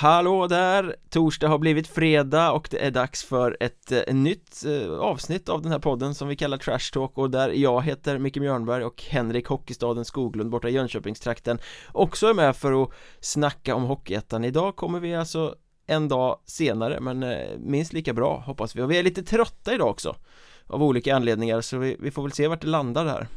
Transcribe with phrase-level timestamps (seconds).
[0.00, 0.96] Hallå där!
[1.10, 5.62] Torsdag har blivit fredag och det är dags för ett eh, nytt eh, avsnitt av
[5.62, 9.02] den här podden som vi kallar Trash Talk och där jag heter Micke Mjörnberg och
[9.02, 11.58] Henrik Hockeystaden Skoglund borta i Jönköpingstrakten
[11.92, 14.44] också är med för att snacka om Hockeyettan.
[14.44, 15.54] Idag kommer vi alltså
[15.86, 19.74] en dag senare men eh, minst lika bra hoppas vi och vi är lite trötta
[19.74, 20.16] idag också
[20.66, 23.28] av olika anledningar så vi, vi får väl se vart det landar här.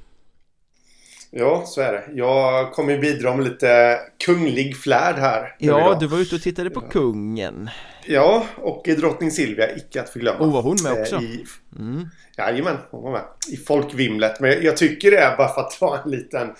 [1.33, 2.03] Ja, så är det.
[2.13, 5.55] Jag kommer ju bidra med lite kunglig flärd här.
[5.59, 6.89] Ja, du var ute och tittade på ja.
[6.89, 7.69] kungen.
[8.05, 10.39] Ja, och drottning Silvia, icke att förglömma.
[10.39, 11.15] Och var hon med också?
[11.15, 11.45] Eh, I,
[11.79, 12.07] mm.
[12.37, 13.21] Jajamän, hon var med.
[13.51, 14.39] I folkvimlet.
[14.39, 16.53] Men jag tycker det är bara för att ta en liten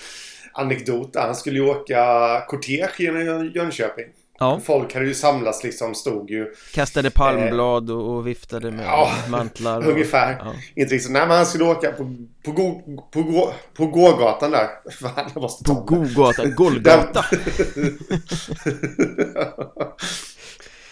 [0.53, 1.15] anekdot.
[1.15, 2.05] Han skulle ju åka
[2.47, 4.05] kortege genom Jönköping.
[4.41, 4.59] Ja.
[4.63, 6.53] Folk hade ju samlats liksom, stod ju...
[6.73, 9.77] Kastade palmblad eh, och, viftade med ja, mantlar.
[9.87, 10.37] Och, ungefär.
[10.39, 10.53] Ja.
[10.75, 11.11] Inte riktigt.
[11.11, 14.67] Nej men han skulle åka på, på, go, på, go, på gågatan där.
[15.01, 16.53] Fan, jag måste På gågatan?
[16.55, 17.25] Golgata?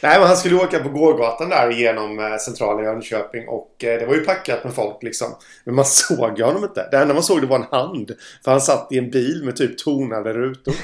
[0.04, 4.06] Nej men han skulle åka på gågatan där genom eh, centrala Jönköping och eh, det
[4.06, 5.28] var ju packat med folk liksom.
[5.64, 6.88] Men man såg ju honom inte.
[6.92, 8.12] Det enda man såg det var en hand.
[8.44, 10.76] För han satt i en bil med typ tonade rutor.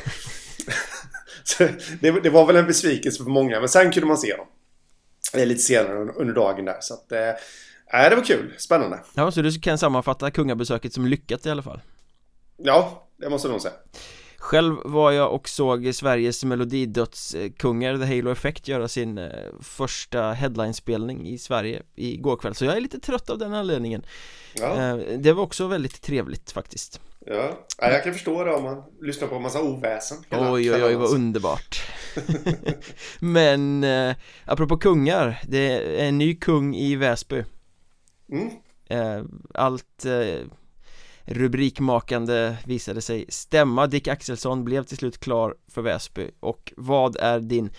[2.00, 3.60] Det, det, var väl en besvikelse för många.
[3.60, 4.48] Men sen kunde man se dem.
[5.34, 6.78] Lite senare under dagen där.
[6.82, 8.54] Så att, äh, det var kul.
[8.58, 9.00] Spännande.
[9.14, 11.82] Ja, så du kan sammanfatta kungabesöket som lyckat i alla fall?
[12.58, 13.74] Ja, det måste jag nog säga.
[14.38, 19.30] Själv var jag och såg Sveriges melodidödskungar The Halo Effect göra sin eh,
[19.62, 24.06] första headlinespelning i Sverige igår kväll Så jag är lite trött av den anledningen
[24.56, 24.76] ja.
[24.76, 29.28] Eh, det var också väldigt trevligt faktiskt Ja, jag kan förstå det om man lyssnar
[29.28, 30.18] på en massa oväsen.
[30.32, 31.82] Oj oj oj vad underbart.
[33.20, 34.16] Men eh,
[34.46, 37.44] apropå kungar Det är en ny kung i Väsby.
[38.32, 38.50] Mm.
[38.90, 40.46] eh, Allt eh,
[41.24, 43.88] rubrikmakande visade sig stämma.
[43.88, 46.32] Dick Axelsson blev till slut klar för Väsby.
[46.40, 47.70] Och vad är din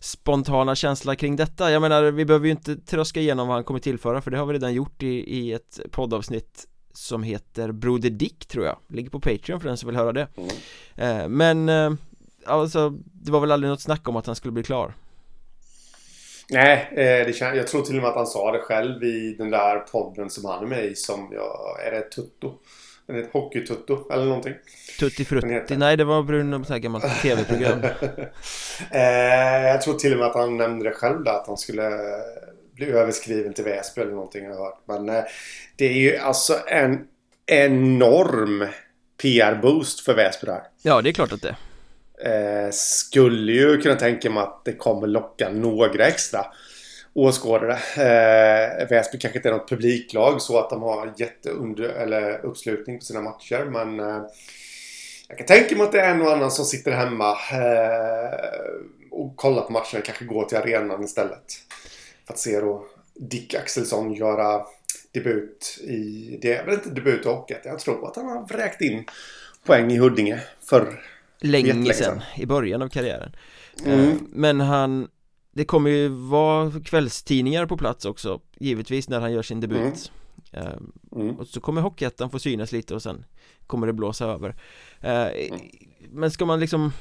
[0.00, 1.70] spontana känsla kring detta?
[1.70, 4.46] Jag menar, vi behöver ju inte tröska igenom vad han kommer tillföra för det har
[4.46, 8.78] vi redan gjort i, i ett poddavsnitt som heter Broder Dick tror jag.
[8.88, 10.28] Ligger på Patreon för den som vill höra det.
[10.36, 11.20] Mm.
[11.22, 11.98] eh, Men eh,
[12.46, 14.94] alltså det var väl aldrig något snack om att han skulle bli klar?
[16.50, 19.50] Nej, eh, det jag tror till och med att han sa det själv i den
[19.50, 22.52] där podden som han är med i som, ja, är det Tutto?
[23.06, 24.54] Den heter Hockeytutto eller någonting?
[24.98, 27.80] Tutti Frutti, nej det var Bruno, så här gammalt tv-program.
[28.90, 31.90] Eh, Jag tror till och med att han nämnde det själv där att han skulle
[32.74, 34.82] bli överskriven till Väsby eller någonting jag hört.
[34.84, 35.24] Men eh,
[35.76, 37.06] det är ju alltså en
[37.46, 38.66] enorm
[39.22, 40.62] PR-boost för Väsby där.
[40.82, 41.56] Ja, det är klart att det
[42.30, 46.46] eh, Skulle ju kunna tänka mig att det kommer locka några extra
[47.14, 47.72] åskådare.
[47.96, 53.04] Eh, Väsby kanske inte är något publiklag så att de har jätteunder eller uppslutning på
[53.04, 53.64] sina matcher.
[53.64, 54.22] Men eh,
[55.28, 58.38] jag kan tänka mig att det är en och annan som sitter hemma eh,
[59.10, 60.00] och kollar på matcherna.
[60.04, 61.44] Kanske går till arenan istället.
[62.26, 64.66] Att se då Dick Axelsson göra
[65.12, 66.38] debut i...
[66.42, 67.54] Det är väl inte debut i hockey.
[67.64, 69.04] Jag tror att han har vräkt in
[69.64, 71.00] poäng i Huddinge för
[71.40, 73.36] Länge sedan, i början av karriären
[73.84, 74.10] mm.
[74.10, 75.08] Eh, men han
[75.52, 80.10] Det kommer ju vara kvällstidningar på plats också Givetvis när han gör sin debut
[80.52, 80.66] mm.
[80.66, 80.76] Eh,
[81.16, 81.36] mm.
[81.36, 83.24] Och så kommer Hockeyettan få synas lite och sen
[83.66, 84.56] Kommer det blåsa över
[85.00, 85.60] eh, mm.
[86.10, 86.92] Men ska man liksom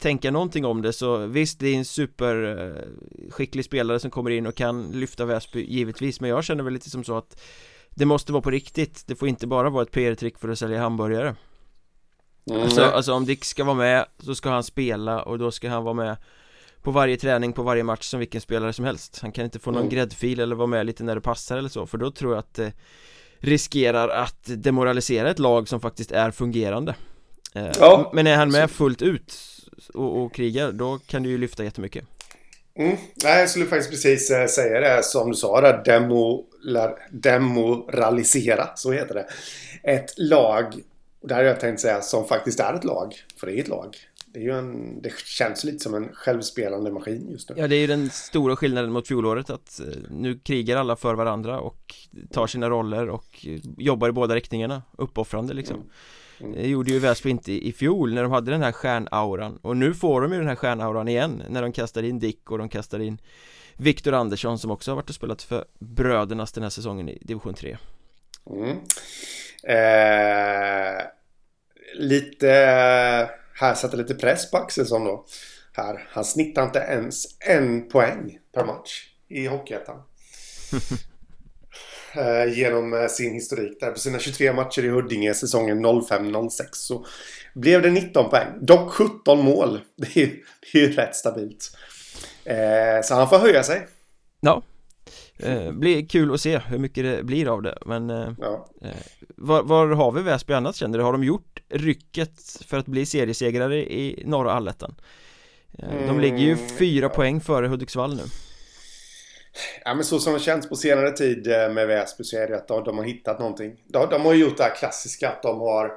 [0.00, 4.54] tänka någonting om det så visst det är en superskicklig spelare som kommer in och
[4.54, 7.40] kan lyfta Väsby givetvis men jag känner väl lite som så att
[7.90, 10.80] det måste vara på riktigt det får inte bara vara ett PR-trick för att sälja
[10.80, 11.34] hamburgare
[12.50, 12.62] mm.
[12.62, 15.84] alltså, alltså om Dick ska vara med så ska han spela och då ska han
[15.84, 16.16] vara med
[16.82, 19.70] på varje träning, på varje match som vilken spelare som helst Han kan inte få
[19.70, 19.94] någon mm.
[19.94, 22.54] gräddfil eller vara med lite när det passar eller så för då tror jag att
[22.54, 22.72] det
[23.38, 26.94] riskerar att demoralisera ett lag som faktiskt är fungerande
[27.54, 28.10] eh, ja.
[28.14, 32.04] Men är han med fullt ut och, och krigar, då kan du ju lyfta jättemycket.
[32.74, 32.96] Mm.
[33.24, 36.46] Nej, jag skulle faktiskt precis eh, säga det som du sa där, demo,
[37.10, 39.26] demoralisera, så heter det.
[39.82, 40.74] Ett lag,
[41.22, 43.60] och det här har jag tänkt säga, som faktiskt är ett lag, för det är
[43.60, 43.96] ett lag.
[44.32, 47.76] Det, är ju en, det känns lite som en självspelande maskin just nu Ja det
[47.76, 51.94] är ju den stora skillnaden mot fjolåret att eh, nu krigar alla för varandra och
[52.30, 53.46] tar sina roller och
[53.78, 55.88] jobbar i båda riktningarna uppoffrande liksom mm.
[56.40, 56.52] Mm.
[56.52, 59.94] Det gjorde ju Väsby inte i fjol när de hade den här stjärnauran Och nu
[59.94, 62.98] får de ju den här stjärnauran igen När de kastar in Dick och de kastar
[62.98, 63.18] in
[63.76, 67.54] Viktor Andersson som också har varit och spelat för Brödernas den här säsongen i division
[67.54, 67.76] 3
[68.50, 68.76] mm.
[69.62, 71.02] eh,
[71.94, 72.50] Lite
[73.54, 75.26] Här satte lite press på Axelsson då
[75.72, 80.02] Här, han snittar inte ens en poäng per match i Hockeyettan
[80.72, 80.98] eh,
[82.48, 83.90] genom sin historik där.
[83.90, 87.06] På sina 23 matcher i Huddinge säsongen 05-06 så
[87.54, 88.46] blev det 19 poäng.
[88.60, 89.80] Dock 17 mål.
[89.96, 90.30] Det är,
[90.72, 91.76] det är ju rätt stabilt.
[92.44, 93.86] Eh, så han får höja sig.
[94.40, 94.62] Ja,
[95.38, 98.68] eh, blir kul att se hur mycket det blir av det men eh, ja.
[98.82, 98.90] eh,
[99.36, 101.04] var, var, har vi Väsby annars känner du?
[101.04, 104.94] Har de gjort rycket för att bli seriesegrare i norra allettan?
[105.78, 107.08] Eh, de mm, ligger ju fyra ja.
[107.08, 108.22] poäng före Hudiksvall nu
[109.84, 112.56] Ja men så som det känns på senare tid eh, med Väsby så är det
[112.56, 115.60] att de, de har hittat någonting de, de har gjort det här klassiska att de
[115.60, 115.92] har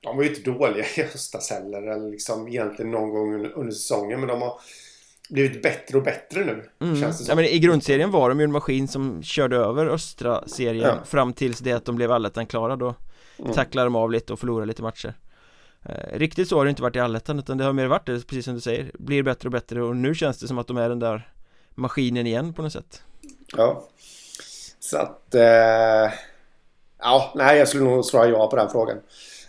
[0.00, 3.72] De var ju inte dåliga i höstas heller eller liksom egentligen någon gång under, under
[3.72, 4.60] säsongen men de har
[5.28, 7.00] blivit bättre och bättre nu mm.
[7.00, 7.32] känns det som.
[7.32, 11.04] Ja, men I grundserien var de ju en maskin som körde över östra serien ja.
[11.04, 12.94] fram tills det att de blev allettan-klara då
[13.38, 13.52] mm.
[13.52, 15.14] tacklade de av lite och förlorade lite matcher
[15.82, 18.26] eh, Riktigt så har det inte varit i allettan utan det har mer varit det,
[18.26, 20.76] precis som du säger Blir bättre och bättre och nu känns det som att de
[20.76, 21.33] är den där
[21.74, 23.02] maskinen igen på något sätt.
[23.56, 23.88] Ja.
[24.80, 26.12] Så att eh...
[26.98, 28.96] Ja, nej jag skulle nog svara ja på den frågan.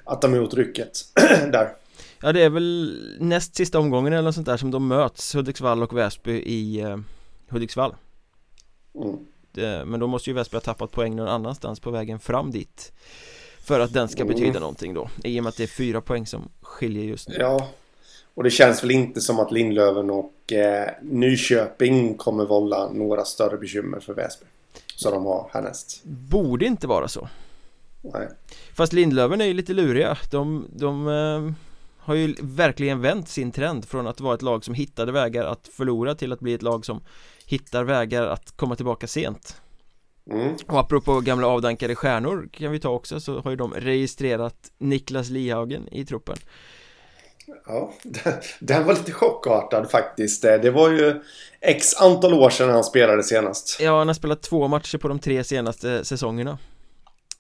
[0.04, 0.92] Att de har gjort rycket
[1.52, 1.74] där.
[2.22, 5.84] Ja det är väl näst sista omgången eller något sånt där som de möts Hudiksvall
[5.84, 6.98] och Väsby i eh,
[7.50, 7.96] Hudiksvall.
[8.96, 9.16] Mm.
[9.52, 12.92] det, Men då måste ju Väsby ha tappat poäng någon annanstans på vägen fram dit
[13.60, 14.36] För att den ska mm.
[14.36, 17.36] betyda någonting då I och med att det är fyra poäng som skiljer just nu.
[17.40, 17.70] Ja
[18.34, 23.58] Och det känns väl inte som att Lindlöven och eh, Nyköping kommer vålla några större
[23.58, 24.46] bekymmer för Väsby
[24.96, 26.04] Så de har härnäst.
[26.04, 27.30] Borde inte vara så.
[28.02, 28.30] Nej.
[28.74, 30.18] Fast Lindlöven är ju lite luriga.
[30.32, 31.54] De, de eh,
[31.98, 35.68] har ju verkligen vänt sin trend från att vara ett lag som hittade vägar att
[35.68, 37.02] förlora till att bli ett lag som
[37.46, 39.62] hittar vägar att komma tillbaka sent.
[40.32, 40.56] Mm.
[40.68, 45.30] Och apropå gamla avdankade stjärnor kan vi ta också så har ju de registrerat Niklas
[45.30, 46.38] Lihagen i truppen
[47.66, 47.94] Ja,
[48.60, 50.42] den, var lite chockartad faktiskt.
[50.42, 51.22] Det var ju
[51.62, 53.78] x antal år sedan han spelade senast.
[53.82, 56.58] Ja, han har spelat två matcher på de tre senaste säsongerna.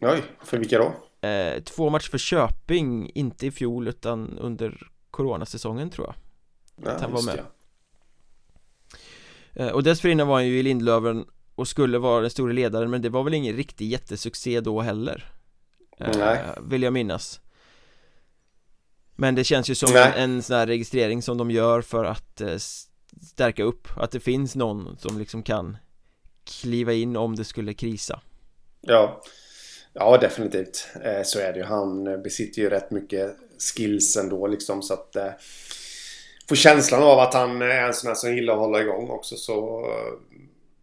[0.01, 0.93] Oj, för vilka då?
[1.27, 6.15] eh, Två matcher för Köping, inte i fjol utan under coronasäsongen tror jag.
[6.85, 7.39] Ja, Att han var med.
[9.53, 11.25] eh, Och dessförinnan var han ju i Lindlöven
[11.55, 15.31] och skulle vara den stora ledaren men det var väl ingen riktig jättesuccé då heller.
[15.99, 16.39] Eh, Nej.
[16.61, 17.39] Vill jag minnas
[19.15, 22.41] Men det känns ju som en, en sån här registrering som de gör för att
[22.41, 22.57] eh,
[23.21, 25.77] stärka upp Att det finns någon som liksom kan
[26.61, 28.21] kliva in om det skulle krisa
[28.81, 29.21] Ja
[29.97, 30.87] Ja, definitivt.
[31.03, 31.65] Eh, så är det ju.
[31.65, 35.15] Han besitter ju rätt mycket skills ändå liksom så att...
[35.15, 35.31] Eh,
[36.49, 39.35] får känslan av att han är en sån här som gillar att hålla igång också
[39.35, 39.85] så...
[39.85, 40.39] Eh,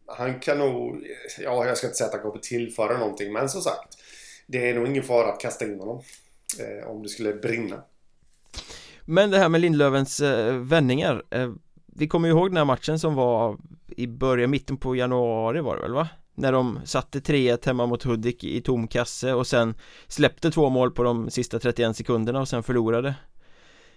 [0.06, 1.06] han kan nog...
[1.38, 3.98] Ja, jag ska inte säga att han kommer tillföra någonting men som sagt.
[4.46, 6.02] Det är nog ingen fara att kasta in honom.
[6.86, 7.82] om det skulle brinna.
[9.04, 10.20] Men det här med Lindlövens
[10.60, 11.22] vändningar.
[11.86, 13.58] vi kommer ju ihåg den här matchen som var
[13.96, 16.08] i början, mitten på januari var det väl va?
[16.34, 19.74] När de satte 3-1 hemma mot Hudik i tom kasse och sen
[20.06, 23.14] släppte två mål på de sista 31 sekunderna och sen förlorade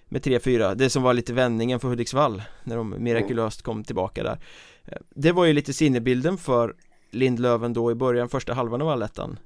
[0.06, 4.40] med 3-4 Det som var lite vändningen för Hudiksvall när de mirakulöst kom tillbaka där
[5.10, 6.76] Det var ju lite sinnebilden för
[7.12, 9.40] Lindlöven då i början, första halvan av allettan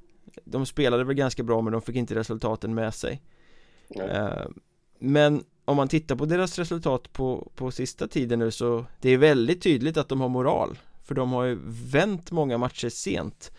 [0.43, 3.21] De spelade väl ganska bra men de fick inte resultaten med sig
[3.95, 4.53] mm.
[4.99, 9.17] Men om man tittar på deras resultat på, på sista tiden nu så Det är
[9.17, 10.79] väldigt tydligt att de har moral.
[11.05, 13.51] För de har ju vänt många matcher sent.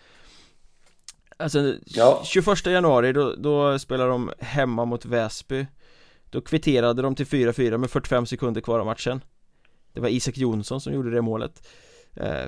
[1.37, 2.23] Alltså ja.
[2.25, 5.66] 21 januari då, då spelar de hemma mot Väsby.
[6.30, 9.20] Då kvitterade de till 4-4 med 45 sekunder kvar av matchen.
[9.92, 11.68] Det var Isak Jonsson som gjorde det målet.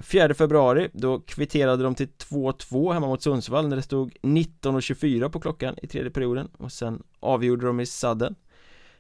[0.03, 5.29] 4 eh, februari då kvitterade de till 2-2 hemma mot Sundsvall när det stod 19.24
[5.29, 6.49] på klockan i tredje perioden.
[6.59, 8.35] Och sen avgjorde de i sadden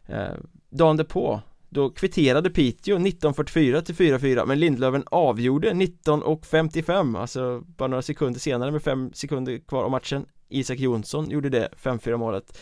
[0.06, 0.34] eh,
[0.70, 8.02] Dagen därpå då kvitterade Piteå 1944 till 4-4 men Lindlöven avgjorde 19.55 Alltså bara några
[8.02, 10.26] sekunder senare med 5 sekunder kvar av matchen.
[10.48, 12.58] Isak Jonsson gjorde det 5-4 målet.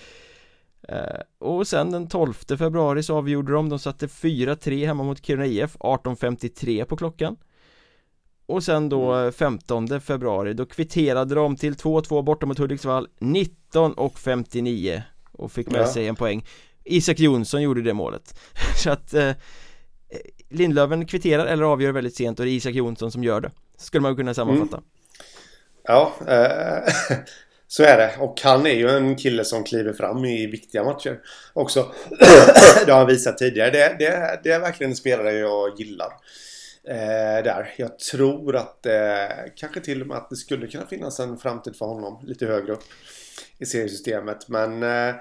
[0.89, 5.47] Eh, Och sen den 12 februari så avgjorde de, de satte 4-3 hemma mot Kiruna
[5.47, 7.37] IF 18.53 på klockan.
[8.47, 10.01] Och sen då 15 mm.
[10.01, 16.17] februari då kvitterade de till 2-2 borta mot Hudiksvall 19.59 och fick med sig en
[16.17, 16.45] poäng
[16.85, 18.35] Isak Jonsson gjorde det målet
[18.77, 19.33] Så att eh,
[20.49, 24.03] Lindlöven kvitterar eller avgör väldigt sent och det är Isak Jonsson som gör det Skulle
[24.03, 24.89] man kunna sammanfatta mm.
[25.85, 26.93] Ja, eh,
[27.67, 31.21] så är det och han är ju en kille som kliver fram i viktiga matcher
[31.53, 31.93] också
[32.87, 36.13] Det har han visat tidigare Det, det, det är verkligen en spelare jag gillar
[36.85, 37.75] eh, där.
[37.77, 41.77] Jag tror att eh, kanske till och med att det skulle kunna finnas en framtid
[41.77, 42.85] för honom lite högre upp
[43.59, 44.49] i seriesystemet.
[44.49, 45.15] Men eh,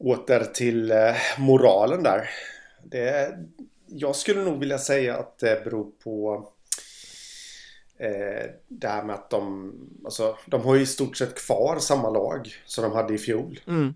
[0.00, 2.30] åter till eh, moralen där.
[2.84, 3.38] Det,
[3.86, 6.48] jag skulle nog vilja säga att det beror på
[8.00, 9.72] Eh, det här med att de,
[10.04, 13.60] alltså, de har ju i stort sett kvar samma lag som de hade i fjol.
[13.66, 13.94] Mm.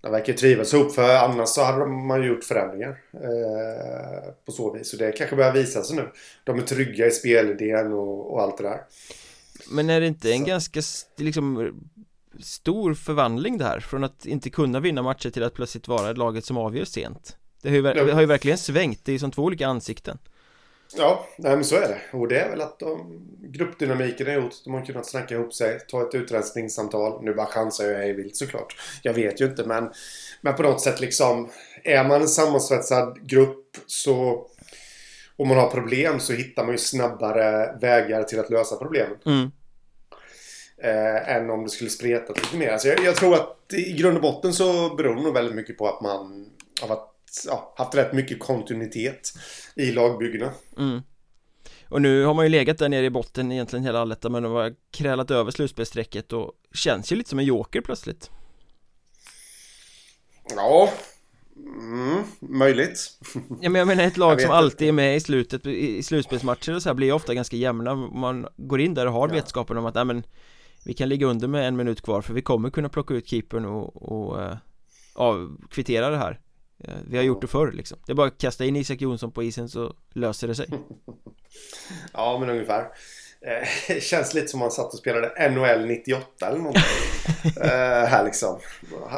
[0.00, 3.02] De verkar trivas ihop för annars så hade man ju gjort förändringar.
[3.14, 4.90] Eh, på så vis.
[4.90, 6.08] Så det kanske börjar visa sig nu.
[6.44, 8.80] De är trygga i spelidén och, och allt det där.
[9.70, 10.46] Men är det inte en så.
[10.46, 10.80] ganska
[11.16, 11.74] liksom
[12.42, 16.44] stor förvandling det här från att inte kunna vinna matcher till att plötsligt vara laget
[16.44, 19.30] som avgör sent det har ju, det har ju verkligen svängt, det är ju som
[19.30, 20.18] två olika ansikten
[20.96, 22.18] Ja, nej men så är det.
[22.18, 25.54] Och det är väl att de, gruppdynamiken har gjort att de har kunnat snacka ihop
[25.54, 27.22] sig, ta ett utrensningssamtal.
[27.24, 28.76] Nu bara chansar jag hej vilt såklart.
[29.02, 29.90] Jag vet ju inte men,
[30.40, 31.48] men på något sätt liksom
[31.84, 34.46] är man en sammansvetsad grupp så
[35.36, 39.16] om man har problem så hittar man ju snabbare vägar till att lösa problemen.
[39.26, 39.50] Mm.
[40.82, 42.68] Eh, än om det skulle spreta lite mer.
[42.68, 45.78] Alltså jag, jag, tror att i grund och botten så beror det nog väldigt mycket
[45.78, 47.10] på att man har varit
[47.46, 49.32] ja, haft rätt mycket kontinuitet
[49.74, 50.52] i lagbyggena.
[50.78, 51.00] Mm.
[51.88, 54.52] Och nu har man ju legat där nere i botten egentligen hela allettan men de
[54.52, 58.30] har krälat över slutspelsstrecket och känns ju lite som en joker plötsligt.
[60.56, 60.90] Ja,
[61.56, 63.18] mm, möjligt.
[63.60, 66.82] Ja men jag menar ett lag som alltid är med i slutet i slutspelsmatcher och
[66.82, 67.94] så här blir ofta ganska jämna.
[67.94, 69.34] Man går in där och har ja.
[69.34, 70.22] vetskapen om att nej, men
[70.84, 73.64] vi kan ligga under med en minut kvar för vi kommer kunna plocka ut keepern
[73.64, 74.38] och, och
[75.18, 76.40] uh, kvittera det här.
[77.08, 77.98] Vi har gjort det förr liksom.
[78.06, 80.66] Det är bara att kasta in Isak Jonsson på isen så löser det sig.
[82.12, 82.88] Ja men ungefär.
[83.40, 86.82] Eh, Känns lite som man satt och spelade NHL 98 eller någonting.
[87.62, 88.58] Eh, Här liksom.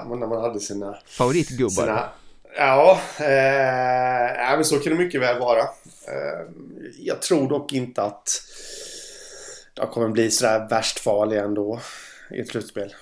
[0.09, 1.71] När man hade sina Favoritgubbar.
[1.71, 2.09] sina,
[2.57, 5.61] Ja, eh, men så kan det mycket väl vara.
[5.61, 6.47] Eh,
[6.99, 8.29] Jag tror dock inte att
[9.75, 11.81] De kommer bli sådär värst farliga ändå
[12.31, 12.95] I ett slutspel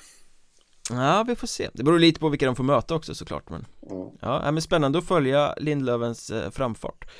[0.90, 1.68] Ja, vi får se.
[1.72, 4.08] Det beror lite på vilka de får möta också såklart men mm.
[4.20, 7.10] Ja, men spännande att följa Lindlövens eh, framfart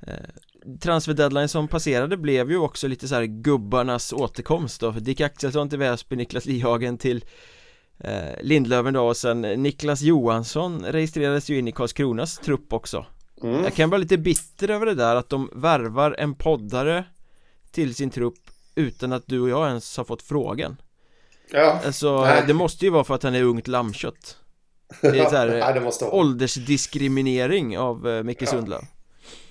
[0.00, 0.14] eh,
[0.80, 5.68] Transfer deadline som passerade blev ju också lite så här gubbarnas återkomst då Dick Axelsson
[5.68, 7.24] till Väsby, Niklas Lihagen till
[7.98, 13.06] eh, Lindlöven då och sen Niklas Johansson registrerades ju in i Karlskronas trupp också
[13.42, 13.64] mm.
[13.64, 17.04] Jag kan vara lite bitter över det där att de värvar en poddare
[17.70, 20.76] till sin trupp utan att du och jag ens har fått frågan.
[21.50, 21.80] Ja.
[21.84, 22.44] Alltså Nej.
[22.46, 24.36] det måste ju vara för att han är ungt lammkött.
[25.00, 28.46] Det är såhär ja, det måste åldersdiskriminering av eh, Micke ja.
[28.46, 28.80] Sundlöv.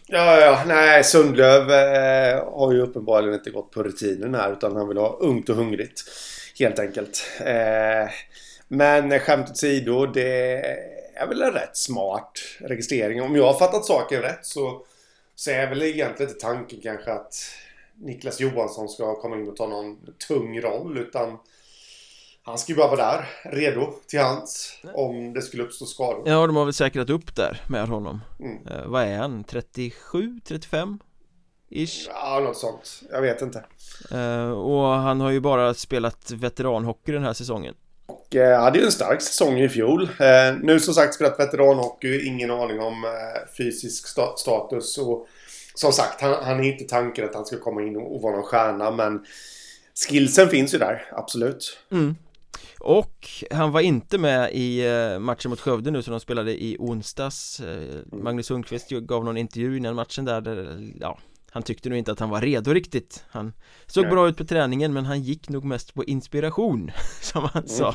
[0.07, 4.88] Ja, ja, nej Sundlöv eh, har ju uppenbarligen inte gått på rutinen här utan han
[4.88, 6.03] vill ha ungt och hungrigt
[6.59, 7.25] Helt enkelt.
[7.39, 8.09] Eh,
[8.67, 10.55] Men skämt åsido, det
[11.15, 13.21] är väl en rätt smart registrering.
[13.21, 14.86] Om jag har fattat saken rätt så
[15.36, 17.36] Så är väl egentligen inte tanken kanske att
[17.99, 21.37] Niklas Johansson ska komma in och ta någon tung roll utan
[22.43, 26.23] han ska ju bara vara där, redo till hands om det skulle uppstå skador.
[26.25, 28.21] Ja, de har väl säkrat upp där med honom.
[28.39, 28.67] Mm.
[28.67, 29.43] Eh, vad är han?
[29.43, 30.99] 37, 35?
[31.69, 32.07] Ish?
[32.07, 33.01] Ja, något sånt.
[33.11, 33.63] Jag vet inte.
[34.11, 37.73] Eh, och han har ju bara spelat veteranhockey den här säsongen.
[38.05, 40.03] Och eh, hade ju en stark säsong i fjol.
[40.03, 43.05] Eh, nu som sagt spelat veteranhockey, ingen aning om
[43.57, 44.97] fysisk sta status.
[44.97, 45.27] Och
[45.79, 48.43] som sagt, han, han är inte tanken att han ska komma in och, vara någon
[48.43, 49.25] stjärna, men
[50.07, 51.77] skillsen finns ju där, absolut.
[51.91, 52.15] Mm.
[52.79, 56.77] Och han var inte med i eh, matchen mot Skövde nu som de spelade i
[56.79, 61.19] onsdags eh, Magnus Sundqvist gav någon intervju innan matchen där, där ja,
[61.51, 63.53] han tyckte nog inte att han var redo riktigt Han
[63.86, 64.12] såg Nej.
[64.12, 66.91] bra ut på träningen men han gick nog mest på inspiration
[67.22, 67.93] Som han sa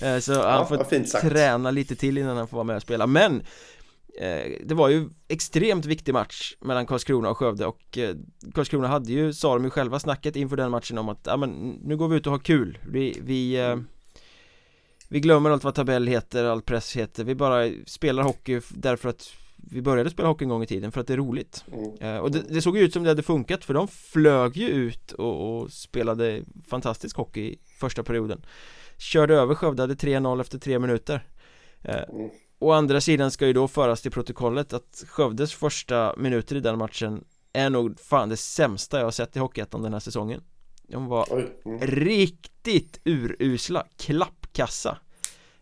[0.00, 3.06] eh, Så ja, han får träna lite till innan han får vara med och spela
[3.06, 3.42] Men
[4.64, 8.16] det var ju extremt viktig match mellan Karlskrona och Skövde och eh,
[8.54, 11.50] Karlskrona hade ju, sa de ju själva snacket inför den matchen om att ja men
[11.82, 12.78] nu går vi ut och har kul.
[12.88, 13.76] Vi, vi, eh,
[15.08, 17.24] vi glömmer allt vad tabell heter, all press heter.
[17.24, 21.00] Vi bara spelar hockey därför att vi började spela hockey en gång i tiden för
[21.00, 21.64] att det är roligt.
[21.72, 22.20] Mm.
[22.20, 25.60] Och det, det, såg ut som det hade funkat för de flög ju ut och,
[25.60, 28.44] och spelade fantastisk hockey i första perioden.
[28.98, 31.26] Körde över Skövde, hade 3-0 efter tre minuter.
[31.84, 32.30] Mm.
[32.62, 36.78] Å andra sidan ska ju då föras till protokollet att Skövdes första minuter i den
[36.78, 40.42] matchen är nog fan det sämsta jag har sett i Hockeyettan den här säsongen.
[40.88, 41.80] De var mm.
[41.80, 44.98] riktigt urusla, klappkassa.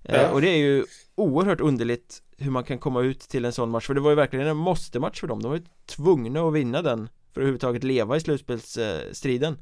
[0.02, 0.31] Eh, ja.
[0.31, 3.87] Och det är ju oerhört underligt hur man kan komma ut till en sån match
[3.87, 5.43] För det var ju verkligen en måste-match för dem.
[5.43, 9.59] De var ju tvungna att vinna den för att överhuvudtaget leva i slutspelsstriden.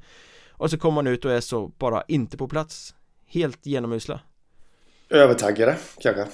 [0.50, 2.94] Och så kommer man ut och är så bara inte på plats.
[3.26, 4.20] Helt genomusla
[5.10, 6.26] Övertaggade kanske?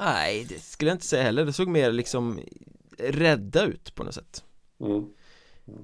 [0.00, 1.44] Nej, det skulle jag inte säga heller.
[1.44, 2.40] Det såg mer liksom
[2.98, 4.44] rädda ut på något sätt.
[4.80, 5.04] Mm.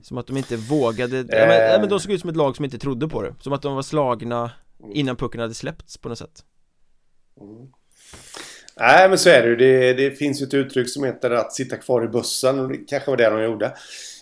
[0.03, 1.27] Som att de inte vågade, äh...
[1.29, 3.35] ja, men, ja, men de såg ut som ett lag som inte trodde på det.
[3.41, 4.51] Som att de var slagna
[4.93, 6.45] innan pucken hade släppts på något sätt.
[7.41, 7.69] Mm.
[8.77, 9.57] Nej men så är det ju.
[9.57, 12.77] Det, det finns ju ett uttryck som heter att sitta kvar i bussen och det
[12.77, 13.75] kanske var det de gjorde.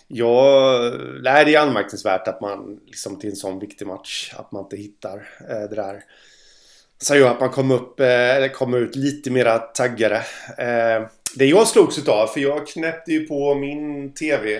[0.07, 0.79] Ja,
[1.21, 4.77] nej, det är anmärkningsvärt att man liksom till en sån viktig match att man inte
[4.77, 6.03] hittar eh, det där.
[7.01, 10.15] Så gör att man kommer upp, eh, kommer ut lite mera taggade.
[10.57, 14.55] Eh, det jag slogs utav, för jag knäppte ju på min TV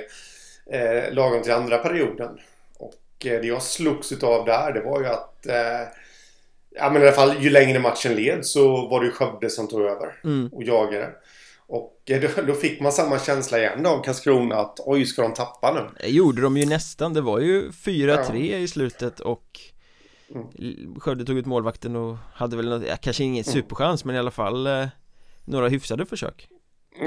[0.72, 2.30] eh, lagom till andra perioden.
[2.78, 5.48] Och eh, det jag slogs utav där, det var ju att
[6.76, 9.68] Ja men i alla fall ju längre matchen led så var det ju Skövde som
[9.68, 10.48] tog över mm.
[10.54, 11.10] och jagade.
[11.68, 15.74] Och då, då, fick man samma känsla igen av Karlskrona att oj, ska de tappa
[15.74, 16.02] nu?
[16.02, 18.58] Det gjorde de ju nästan, det var ju 4-3 ja.
[18.58, 19.60] i slutet och
[20.36, 21.00] mm.
[21.00, 23.54] Skövde tog ut målvakten och hade väl något, ja, kanske ingen mm.
[23.54, 24.88] superchans men i alla fall eh,
[25.46, 26.48] några hyfsade försök.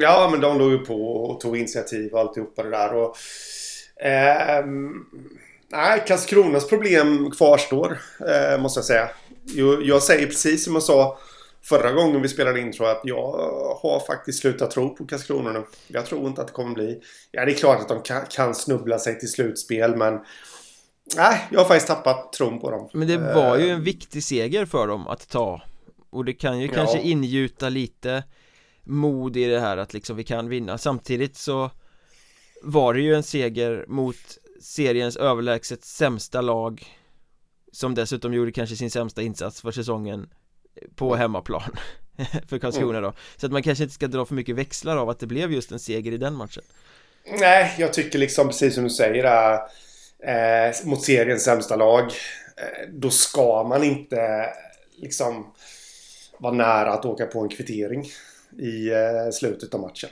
[0.00, 3.16] Ja, men de låg ju på och tog initiativ och alltihopa det där och
[4.04, 4.64] eh,
[5.72, 7.98] Nej, Karlskronas problem kvarstår,
[8.28, 9.10] eh, måste jag säga.
[9.44, 11.18] Jag, jag säger precis som jag sa
[11.62, 13.32] förra gången vi spelade in tror jag att jag
[13.82, 15.64] har faktiskt slutat tro på Karlskrona nu.
[15.88, 17.00] Jag tror inte att det kommer bli...
[17.30, 20.20] Ja, det är klart att de kan, kan snubbla sig till slutspel, men...
[21.16, 22.88] Nej, jag har faktiskt tappat tron på dem.
[22.92, 25.62] Men det var ju en viktig seger för dem att ta.
[26.10, 26.72] Och det kan ju ja.
[26.74, 28.22] kanske ingjuta lite
[28.82, 30.78] mod i det här att liksom vi kan vinna.
[30.78, 31.70] Samtidigt så
[32.62, 34.16] var det ju en seger mot
[34.60, 36.86] seriens överlägset sämsta lag
[37.72, 40.28] som dessutom gjorde kanske sin sämsta insats för säsongen
[40.94, 41.76] på hemmaplan
[42.48, 45.18] för Karlskrona då Så att man kanske inte ska dra för mycket växlar av att
[45.18, 46.62] det blev just en seger i den matchen
[47.26, 49.60] Nej, jag tycker liksom precis som du säger där,
[50.26, 52.02] eh, mot seriens sämsta lag.
[52.56, 54.48] Eh, Då ska man inte
[54.96, 55.52] liksom
[56.38, 58.06] vara nära att åka på en kvittering
[58.58, 60.10] i eh, slutet av matchen.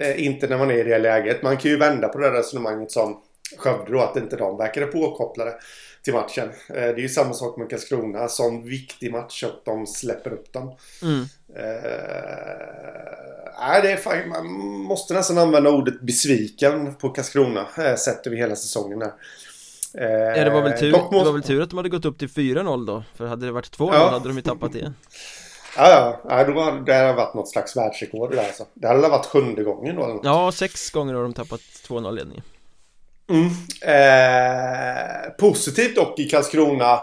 [0.00, 1.42] Eh, Inte när man är i det läget.
[1.42, 3.20] Man kan ju vända på det resonemanget som
[3.56, 5.54] Skövde då, att inte de verkade påkopplade
[6.04, 6.48] till matchen.
[6.68, 8.28] Eh, det är ju samma sak med Karlskrona.
[8.28, 10.76] Som viktig match och de släpper upp dem.
[11.02, 11.20] Mm.
[11.56, 11.64] Eh,
[13.82, 14.46] det är fan, man
[14.88, 17.66] måste nästan använda ordet besviken på Karlskrona.
[17.78, 19.12] Eh, sett över hela säsongen här.
[19.98, 21.18] Eh, ja, det var väl tur, måste...
[21.18, 23.04] det var väl tur att de hade gått upp till 4-0 då.
[23.14, 24.10] För hade det varit 2-0 ja.
[24.10, 24.92] hade de ju tappat det.
[25.76, 28.66] Ja, ja, då hade det varit något slags världsrekord där alltså.
[28.74, 30.24] Det hade varit sjunde gången då eller något.
[30.24, 32.42] Ja, sex gånger har de tappat 2-0 ledningen.
[33.30, 33.50] Mm.
[33.82, 37.00] Eh, positivt dock i Karlskrona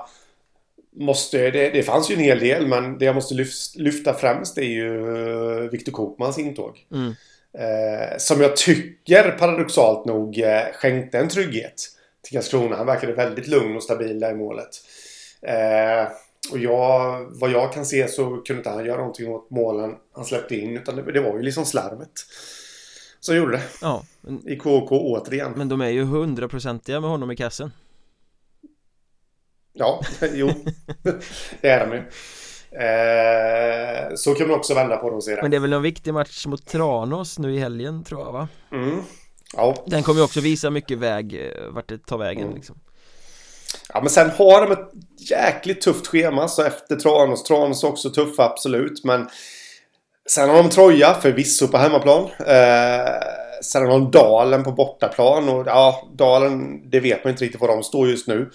[0.95, 4.61] måste, det, det fanns ju en hel del men det jag måste lyfta främst är
[4.61, 6.85] ju eh, Viktor Kokmans intåg.
[6.91, 7.13] Mm.
[7.57, 11.87] Eh, som jag tycker paradoxalt nog eh, skänkte en trygghet
[12.23, 12.75] till Karlskrona.
[12.75, 14.69] Han verkade väldigt lugn och stabil där i målet.
[15.41, 16.11] Eh,
[16.51, 20.25] och jag, vad jag kan se så kunde inte han göra någonting åt målen han
[20.25, 22.11] släppte in utan det, det var ju liksom slarvet
[23.21, 23.63] som gjorde det.
[23.81, 24.03] Ja.
[24.21, 25.51] Men, I KK återigen.
[25.55, 27.71] Men de är ju hundraprocentiga med honom i kassen.
[29.73, 30.01] Ja,
[30.33, 30.51] jo.
[31.61, 32.03] det är de ju.
[32.71, 35.41] Eh, så kan man också vända på det och se det.
[35.41, 38.47] Men det är väl en viktig match mot Tranås nu i helgen tror jag va?
[38.71, 39.01] Mm.
[39.53, 39.75] Ja.
[39.85, 42.55] Den kommer ju också visa mycket väg, eh, vart det tar vägen mm.
[42.55, 42.79] liksom.
[43.93, 44.91] Ja men sen har de ett
[45.29, 47.43] jäkligt tufft schema så efter Tranås.
[47.43, 49.29] Tranås är också tuffa absolut men
[50.29, 52.23] Sen har de Troja förvisso på hemmaplan.
[52.23, 53.11] Eh,
[53.63, 55.49] sen har de Dalen på bortaplan.
[55.49, 58.49] Och ja, Dalen, det vet man inte riktigt var de står just nu.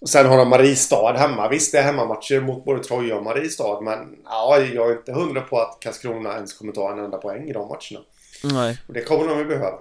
[0.00, 1.48] Och sen har de Mariestad hemma.
[1.48, 3.80] Visst, det är hemmamatcher mot både Troja och Mariestad.
[3.80, 7.48] Men ja, jag är inte hundra på att Karlskrona ens kommer ta en enda poäng
[7.48, 8.04] i de matcherna.
[8.44, 8.78] Nej.
[8.86, 9.78] Och det kommer de ju behöva.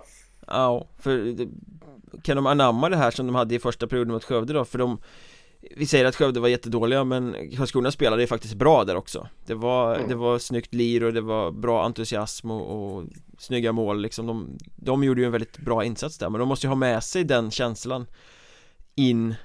[0.47, 1.35] Ja, för
[2.23, 4.65] kan de anamma det här som de hade i första perioden mot Skövde då?
[4.65, 4.97] För de
[5.61, 9.53] vi säger att Skövde var jättedåliga men Karlskrona spelade ju faktiskt bra där också Det
[9.53, 10.09] var, mm.
[10.09, 13.03] det var snyggt lir och det var bra entusiasm och, och
[13.37, 16.65] snygga mål liksom de, de gjorde ju en väldigt bra insats där men de måste
[16.65, 18.05] ju ha med sig den känslan
[18.95, 19.35] in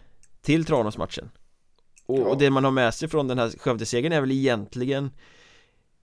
[0.42, 1.30] till Tranåsmatchen
[2.06, 2.24] och, ja.
[2.24, 5.10] och det man har med sig från den här Skövdesegern är väl egentligen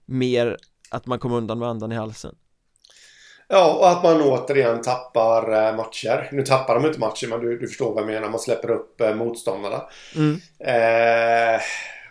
[0.06, 0.58] mer
[0.89, 2.36] att man kom undan med andan i halsen
[3.54, 6.30] Ja, och att man återigen tappar eh, matcher.
[6.32, 8.30] Nu tappar de inte matcher, men du, du förstår vad jag menar.
[8.30, 9.82] Man släpper upp eh, motståndarna.
[10.16, 10.42] Mm.
[10.60, 11.62] Eh,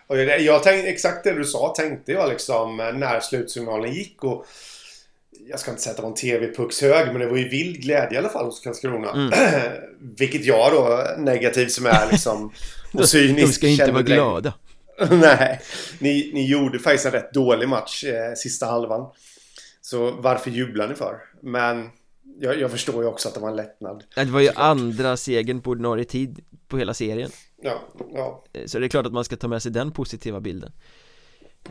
[0.07, 4.23] och jag, jag tänkte, exakt det du sa tänkte jag liksom eh, när slutsignalen gick.
[4.23, 4.45] Och
[5.49, 7.81] jag ska inte säga att det var en TV-pucks hög, men det var ju vild
[7.81, 9.11] glädje i alla fall hos Karlskrona.
[9.11, 9.31] Mm.
[10.17, 12.51] Vilket jag då, negativ som är liksom
[12.93, 13.47] och cynisk.
[13.47, 14.53] De ska inte vara glada.
[15.11, 15.61] Nej,
[15.99, 19.05] ni, ni gjorde faktiskt en rätt dålig match eh, sista halvan.
[19.81, 21.30] Så varför jublar ni för?
[21.41, 21.89] Men
[22.39, 24.03] jag, jag, förstår ju också att det var en lättnad.
[24.15, 24.65] Det var ju såklart.
[24.65, 27.31] andra segern på ordinarie tid på hela serien.
[27.61, 27.81] Ja,
[28.13, 28.43] ja.
[28.53, 30.71] Eh, Så det är klart att man ska ta med sig den positiva bilden.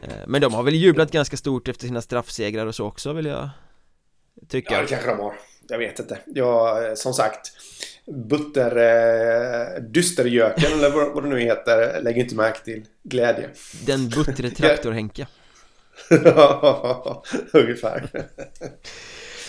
[0.02, 3.26] Eh, Men de har väl jublat ganska stort efter sina straffsegrar och så också vill
[3.26, 3.50] jag
[4.48, 4.74] Tycka.
[4.74, 5.34] Ja, det kanske de har.
[5.68, 6.18] Jag vet inte.
[6.26, 7.52] Jag, eh, som sagt
[8.06, 13.50] Butter eh, Dystergöken eller vad, vad det nu heter Lägger inte märke till glädje.
[13.86, 15.26] Den buttre traktor-Henke
[17.52, 18.08] Ungefär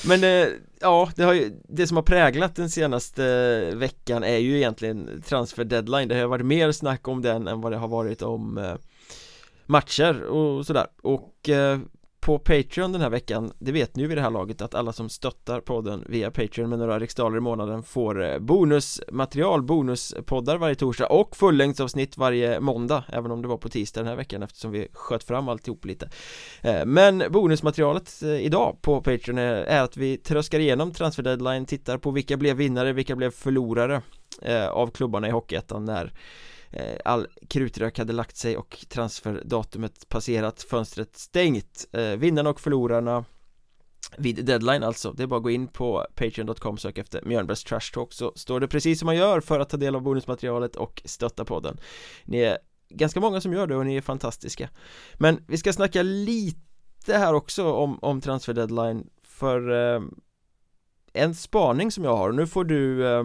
[0.08, 4.38] Men eh, ja, det, har ju, det som har präglat den senaste eh, veckan är
[4.38, 6.08] ju egentligen transfer deadline.
[6.08, 8.76] Det har varit mer snack om den än vad det har varit om eh,
[9.66, 10.88] matcher och sådär.
[11.02, 11.50] Och
[12.22, 14.94] på Patreon den här veckan Det vet ni ju vid det här laget att alla
[14.94, 20.76] som stöttar podden via Patreon med några riksdaler i månaden får eh, bonusmaterial, bonuspoddar varje
[20.76, 24.72] torsdag och fullängdsavsnitt varje måndag Även om det var på tisdag den här veckan eftersom
[24.72, 26.10] vi sköt fram alltihop lite.
[26.62, 31.98] Eh, men bonusmaterialet eh, idag på Patreon är att vi tröskar igenom transfer deadline, tittar
[31.98, 34.02] på vilka blev vinnare, vilka blev förlorare
[34.72, 36.14] av klubbarna i Hockeyettan när
[36.72, 41.86] Eh, all krutrök hade lagt sig och transferdatumet passerat, fönstret stängt.
[41.92, 43.26] Eh, vinnarna och förlorarna
[44.18, 47.94] vid deadline alltså, det är bara att gå in på patreon.com sök efter Mjölnbergs Trash
[47.94, 51.02] Talk så står det precis som man gör för att ta del av bonusmaterialet och
[51.06, 51.78] stötta podden.
[52.26, 52.58] Ni är
[52.90, 54.70] ganska många som gör det och ni är fantastiska.
[55.14, 60.02] Men vi ska snacka lite här också om, om transfer deadline för eh,
[61.14, 63.24] en spaning som jag har, nu får du eh,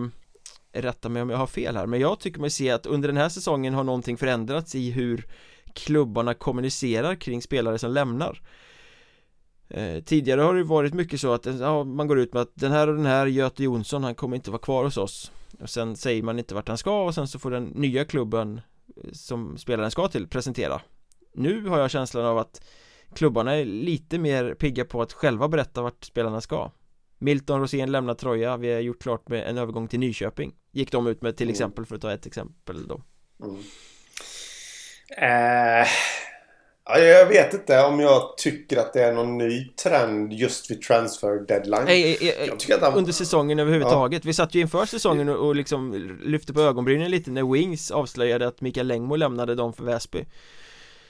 [0.83, 3.17] rätta mig om jag har fel här men jag tycker mig se att under den
[3.17, 5.27] här säsongen har någonting förändrats i hur
[5.73, 8.43] klubbarna kommunicerar kring spelare som lämnar.
[9.69, 12.73] Eh, tidigare har det varit mycket så att ja, man går ut med att den
[12.73, 15.33] här och den här Göte Jonsson han kommer inte vara kvar hos oss.
[15.61, 18.61] Och sen säger man inte vart han ska och sen så får den nya klubben
[18.97, 20.81] eh, som spelaren ska till presentera.
[21.35, 22.63] Nu har jag känslan av att
[23.15, 26.71] klubbarna är lite mer pigga på att själva berätta vart spelarna ska.
[27.19, 31.07] Milton Rosén lämnar Troja, vi har gjort klart med en övergång till Nyköping Gick de
[31.07, 31.53] ut med till mm.
[31.53, 33.01] exempel för att ta ett exempel då
[33.43, 33.57] mm.
[35.19, 35.87] eh,
[36.85, 40.83] ja, Jag vet inte om jag tycker att det är någon ny trend just vid
[40.83, 42.35] transfer deadline nej,
[42.81, 42.95] han...
[42.95, 44.29] Under säsongen överhuvudtaget ja.
[44.29, 48.49] Vi satt ju inför säsongen och, och liksom lyfte på ögonbrynen lite när Wings avslöjade
[48.49, 50.25] att Mikael Längmo lämnade dem för Väsby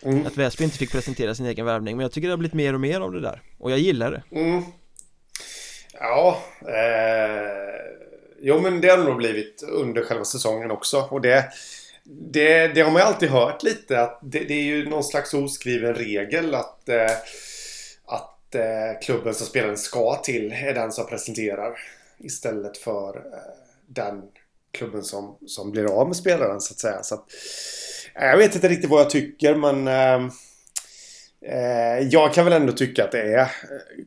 [0.03, 0.27] mm.
[0.27, 2.75] Att Väsby inte fick presentera sin egen värvning Men jag tycker det har blivit mer
[2.75, 4.63] och mer av det där Och jag gillar det mm.
[6.01, 7.97] Ja, eh,
[8.41, 11.09] jo men det har det nog blivit under själva säsongen också.
[11.11, 11.45] Och det,
[12.05, 15.35] det, det har man ju alltid hört lite att det, det är ju någon slags
[15.35, 17.11] oskriven regel att, eh,
[18.07, 21.79] att eh, klubben som spelaren ska till är den som presenterar
[22.19, 23.55] istället för eh,
[23.87, 24.23] den
[24.73, 27.03] klubben som, som blir av med spelaren så att säga.
[27.03, 27.25] Så att,
[28.15, 30.29] eh, jag vet inte riktigt vad jag tycker men Eh,
[32.11, 33.47] jag kan väl ändå tycka att det är eh,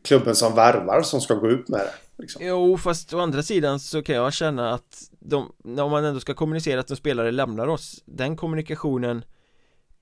[0.04, 2.22] klubben som värvar som ska gå ut med det.
[2.22, 2.46] Liksom.
[2.46, 6.34] Jo, fast å andra sidan så kan jag känna att de, när man ändå ska
[6.34, 9.26] kommunicera att en spelare lämnar oss, den kommunikationen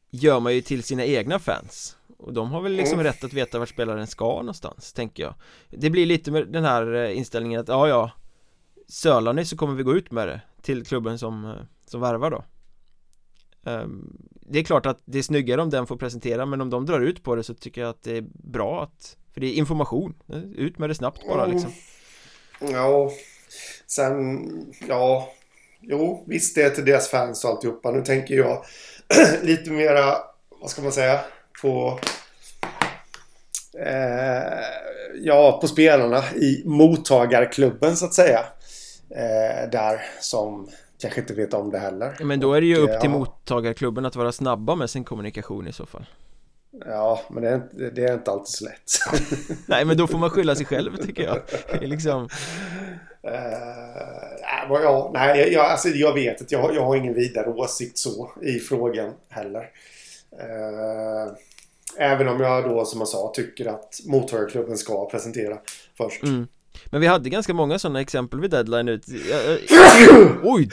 [0.09, 1.97] gör man ju till sina egna fans.
[2.17, 3.03] Och de har väl liksom mm.
[3.03, 5.33] rätt att veta vart spelaren ska någonstans, tänker jag.
[5.69, 8.11] Det blir lite med den här eh, inställningen att ja, ja,
[8.87, 11.53] sölar ni så kommer vi gå ut med det till klubben som,
[11.85, 12.43] som värvar då.
[14.49, 16.99] Det är klart att det är snyggare om den får presentera men om de drar
[16.99, 20.13] ut på det så tycker jag att det är bra att För det är information,
[20.55, 21.71] ut med det snabbt bara liksom.
[22.59, 23.11] Ja
[23.87, 24.39] Sen,
[24.87, 25.29] ja
[25.81, 27.91] Jo, visst det är till deras fans och alltihopa.
[27.91, 28.65] Nu tänker jag
[29.41, 30.17] lite mera,
[30.61, 31.19] vad ska man säga,
[31.61, 31.99] på
[33.79, 34.63] eh,
[35.21, 38.39] Ja, på spelarna i mottagarklubben så att säga.
[39.09, 40.69] Eh, Där som
[41.01, 42.17] kanske inte vet om det heller.
[42.23, 43.17] Men då är det ju upp till ja.
[43.17, 46.05] mottagarklubben att vara snabba med sin kommunikation i så fall.
[46.85, 49.19] Ja, men det är inte, det är inte alltid så lätt.
[49.67, 51.41] nej, men då får man skylla sig själv tycker jag.
[51.81, 52.23] liksom...
[52.23, 53.31] Uh,
[54.69, 58.59] ja, nej, jag, alltså, jag vet att jag, jag har ingen vidare åsikt så i
[58.59, 59.61] frågan heller.
[60.33, 61.33] Uh,
[61.97, 65.57] även om jag då som jag sa tycker att mottagarklubben ska presentera
[65.97, 66.23] först.
[66.23, 66.47] Mm.
[66.91, 69.03] Men vi hade ganska många sådana exempel vid deadline ut.
[70.43, 70.69] Oj!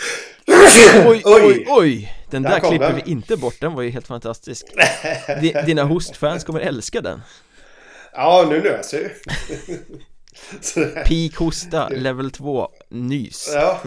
[1.06, 2.14] Oj, oj, oj!
[2.30, 4.66] Den där, där klipper vi inte bort, den var ju helt fantastisk.
[5.66, 7.22] Dina hostfans kommer älska den.
[8.12, 9.10] Ja, nu löser ju.
[11.04, 13.50] Peak hosta, level 2, nys.
[13.54, 13.80] Ja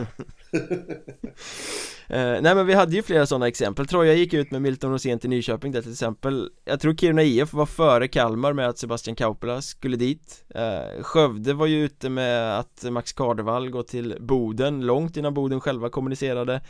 [2.10, 3.88] nej men vi hade ju flera sådana exempel.
[3.88, 6.50] Troja gick ut med Milton Rosén till Nyköping där till exempel.
[6.66, 10.44] Jag tror Kiruna IF var före Kalmar med att Sebastian Kaupela skulle dit.
[10.56, 15.62] Eh, Skövde var ju ute med att Max Kardevall går till Boden långt innan Boden
[15.62, 16.62] själva kommunicerade.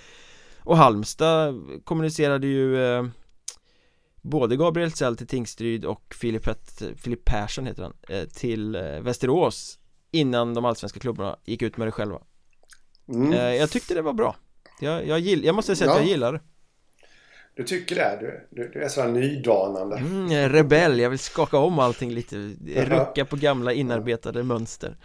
[0.60, 3.06] Och Halmstad kommunicerade ju eh,
[4.22, 6.48] Både Gabriel Zell till Tingsryd och Filip,
[6.98, 9.80] Filip Persson heter han eh, Till eh, Västerås
[10.12, 12.22] Innan de allsvenska klubbarna gick ut med det själva.
[13.08, 13.34] Mm.
[13.34, 14.36] Eh, jag tyckte det var bra
[14.80, 15.96] jag, jag, gill, jag måste säga ja.
[15.96, 16.40] att jag gillar det
[17.56, 18.18] Du tycker det?
[18.22, 22.36] Du, du, du är sådär nydanande mm, Rebell, jag vill skaka om allting lite
[22.76, 24.98] Rucka på gamla inarbetade mönster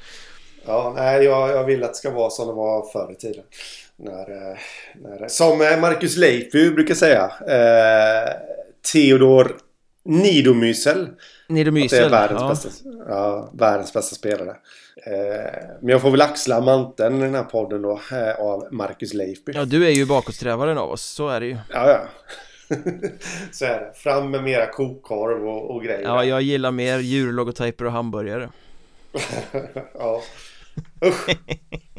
[0.66, 3.44] Ja, nej, jag, jag vill att det ska vara som det var förr i tiden
[3.96, 4.58] när, eh,
[4.94, 8.32] när, Som Marcus Leifby brukar säga eh,
[8.92, 9.56] Theodor
[10.04, 11.08] Nidomysel.
[11.48, 12.48] Nidomysel, Det är världens, ja.
[12.48, 12.68] bästa,
[13.08, 14.56] ja, världens bästa spelare.
[15.06, 18.00] Eh, men jag får väl axla manteln i den här podden då
[18.38, 19.52] av Marcus Leifby.
[19.54, 21.56] Ja, du är ju bakåtsträvaren av oss, så är det ju.
[21.72, 22.00] Ja, ja.
[23.52, 23.92] så är det.
[23.94, 26.02] Fram med mera kokkorv och, och grejer.
[26.02, 28.48] Ja, jag gillar mer djurlogotyper och hamburgare.
[29.94, 30.22] ja.
[31.04, 31.28] Usch.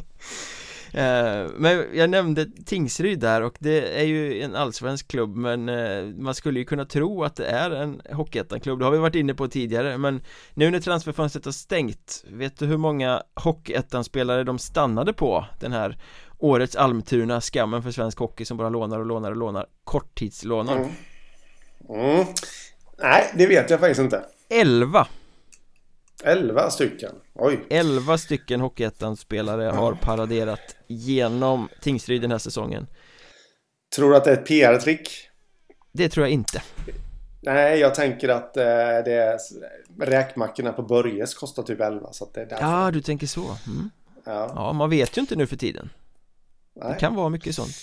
[0.94, 6.04] Eh, men jag nämnde Tingsryd där och det är ju en allsvensk klubb men eh,
[6.04, 8.78] man skulle ju kunna tro att det är en Hockeyettan-klubb.
[8.78, 10.22] Det har vi varit inne på tidigare men
[10.54, 15.98] nu när transferfönstret har stängt Vet du hur många Hockeyettan-spelare de stannade på den här
[16.38, 19.66] årets Almtuna skammen för svensk hockey som bara lånar och lånar och lånar?
[19.84, 20.90] Korttidslånar mm.
[21.88, 22.26] Mm.
[22.98, 24.22] Nej, det vet jag faktiskt inte.
[24.48, 25.06] 11
[26.24, 32.86] 11 stycken, oj 11 stycken Hockeyettan-spelare har paraderat genom Tingsryd den här säsongen
[33.96, 35.28] Tror du att det är ett PR-trick?
[35.92, 36.62] Det tror jag inte
[37.42, 38.64] Nej, jag tänker att eh,
[39.04, 39.38] det är
[40.00, 42.64] räkmackorna på Börjes kostar typ 11 så att det är därför.
[42.64, 43.90] Ja, du tänker så mm.
[44.24, 44.52] ja.
[44.54, 45.90] ja, man vet ju inte nu för tiden
[46.74, 46.92] Nej.
[46.92, 47.76] Det kan vara mycket sånt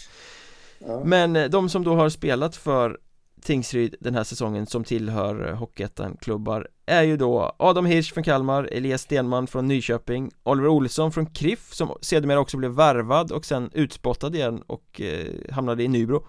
[0.80, 1.02] ja.
[1.06, 3.00] Men eh, de som då har spelat för
[3.42, 9.02] Tingsryd den här säsongen som tillhör Hockeyettan-klubbar är ju då Adam Hirsch från Kalmar, Elias
[9.02, 14.36] Stenman från Nyköping, Oliver Olsson från Kriff som sedermera också blev värvad och sen utspottad
[14.36, 16.28] igen och eh, hamnade i Nybro.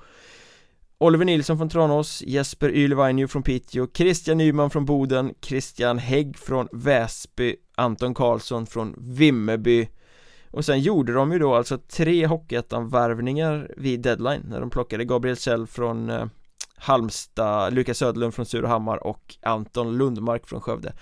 [0.98, 6.68] Oliver Nilsson från Tranås, Jesper Ylvainio från Piteå, Christian Nyman från Boden, Christian Hägg från
[6.72, 9.88] Väsby, Anton Karlsson från Vimmerby.
[10.50, 15.36] Och sen gjorde de ju då alltså tre Hockeyettan-värvningar vid deadline när de plockade Gabriel
[15.36, 16.26] Kjell från eh,
[16.82, 20.92] Halmstad, Lukas Söderlund från Surahammar och Anton Lundmark från Skövde.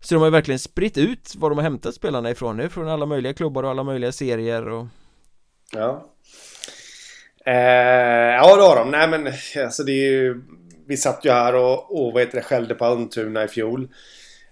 [0.00, 2.88] Så de har ju verkligen spritt ut var de har hämtat spelarna ifrån nu från
[2.88, 4.86] alla möjliga klubbar och alla möjliga serier och
[5.72, 6.06] Ja.
[7.46, 7.54] Eh,
[8.34, 9.32] Ja det har de, nej men
[9.64, 10.42] alltså det är ju
[10.86, 13.82] Vi satt ju här och, och vad heter det, skällde på Almtuna i fjol.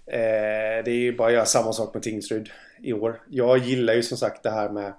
[0.07, 2.49] Eh, Det är ju bara att göra samma sak med Tingsryd
[2.83, 3.21] i år.
[3.29, 4.93] Jag gillar ju som sagt det här med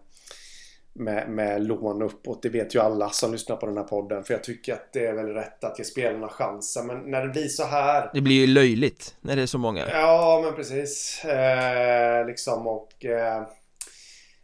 [0.94, 2.42] med, med lån uppåt.
[2.42, 4.24] Det vet ju alla som lyssnar på den här podden.
[4.24, 6.87] För jag tycker att det är väl rätt att ge spelarna chansen.
[6.87, 8.11] Men när det blir så här.
[8.14, 9.88] Det blir ju löjligt när det är så många.
[9.90, 11.24] Ja, men precis.
[11.24, 13.42] Eh, liksom och eh,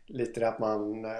[0.06, 1.10] lite det att man eh,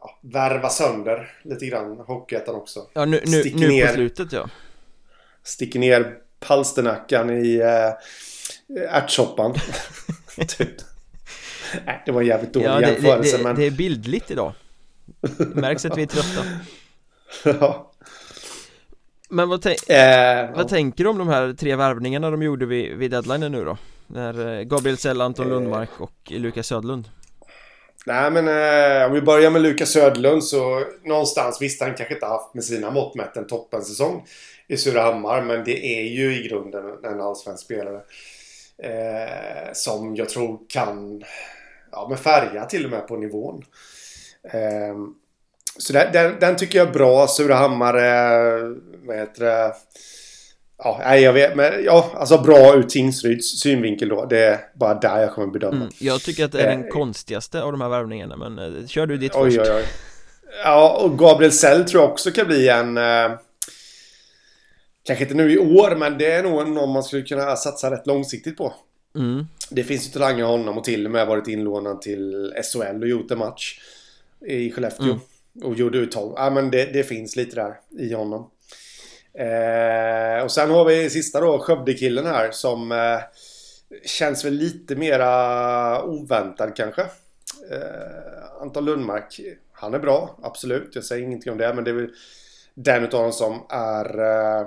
[0.00, 2.86] ja, värva sönder lite grann Hockeyettan också.
[2.92, 4.50] Ja, nu, nu, nu ner, på slutet ja.
[5.42, 7.92] Sticker ner palsternackan i eh,
[8.96, 9.54] ärtsoppan.
[10.48, 10.91] typ.
[11.86, 13.56] Nej, det var en jävligt dålig ja, det, jämförelse det, men...
[13.56, 14.52] det är bildligt idag
[15.54, 16.46] Märks att vi är trötta
[17.60, 17.92] Ja
[19.28, 22.96] Men vad, tänk, eh, vad tänker du om de här tre värvningarna de gjorde vid,
[22.96, 23.78] vid deadline nu då?
[24.06, 25.52] När eh, Gabriel Sell, Anton eh.
[25.52, 27.08] Lundmark och Lukas Södlund
[28.06, 32.26] Nej men eh, om vi börjar med Lukas Södlund så någonstans visste han kanske inte
[32.26, 34.24] haft med sina mått mätt en toppensäsong
[34.68, 38.00] i Surahammar men det är ju i grunden en allsvensk spelare.
[38.78, 41.24] Eh, som jag tror kan
[41.92, 43.64] ja, men färga till och med på nivån.
[44.52, 44.96] Eh,
[45.78, 47.26] så den, den, den, tycker jag är bra.
[47.28, 48.76] Surahammar, eh,
[49.06, 49.74] vad heter det?
[50.78, 54.24] Ja, nej, jag vet, men ja, alltså bra ur Tingsryds synvinkel då.
[54.24, 55.76] Det är bara där jag kommer bedöma.
[55.76, 58.86] Mm, jag tycker att det är den eh, konstigaste av de här värvningarna, men eh,
[58.86, 59.70] kör du ditt oj, först.
[59.70, 59.84] Oj, oj.
[60.64, 62.98] Ja, och Gabriel Sell tror jag också kan bli en...
[62.98, 63.30] Eh,
[65.04, 68.06] kanske inte nu i år, men det är nog någon man skulle kunna satsa rätt
[68.06, 68.74] långsiktigt på.
[69.14, 69.46] Mm.
[69.70, 73.30] Det finns ju talanger honom och till och med varit inlånad till SHL och gjort
[73.30, 73.80] en match
[74.46, 75.04] i Skellefteå.
[75.04, 75.20] Mm.
[75.62, 76.34] Och gjorde uttag.
[76.36, 78.50] Ja men det, det, finns lite där i honom.
[79.34, 83.18] Eh, och sen har vi sista då, Skövdekillen här som eh,
[84.04, 87.02] känns väl lite mera oväntad kanske.
[87.70, 89.40] Eh, Anton Lundmark,
[89.72, 90.94] han är bra, absolut.
[90.94, 92.10] Jag säger ingenting om det, men det är väl
[92.74, 94.18] den utav dem som är...
[94.20, 94.66] Eh,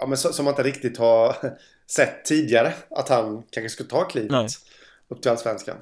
[0.00, 1.36] ja men som man inte riktigt har
[1.92, 4.48] sett tidigare att han kanske skulle ta klivet Nej.
[5.08, 5.76] upp till Allsvenskan.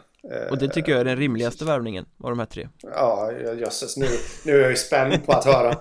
[0.51, 2.69] Och det tycker jag är den rimligaste värvningen av de här tre.
[2.83, 3.97] Ja, jösses.
[3.97, 4.07] Nu,
[4.45, 5.79] nu är jag ju spänd på att höra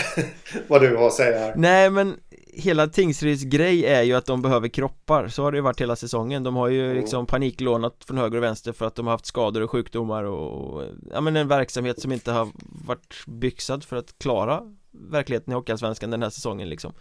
[0.68, 1.54] vad du har att säga här.
[1.56, 2.16] Nej, men
[2.56, 5.96] hela Tingsryds grej är ju att de behöver kroppar Så har det ju varit hela
[5.96, 6.96] säsongen De har ju mm.
[6.96, 10.84] liksom paniklånat från höger och vänster för att de har haft skador och sjukdomar och
[11.12, 12.48] Ja men en verksamhet som inte har
[12.86, 14.62] varit byxad för att klara
[15.10, 16.92] verkligheten i Hockeyallsvenskan den här säsongen liksom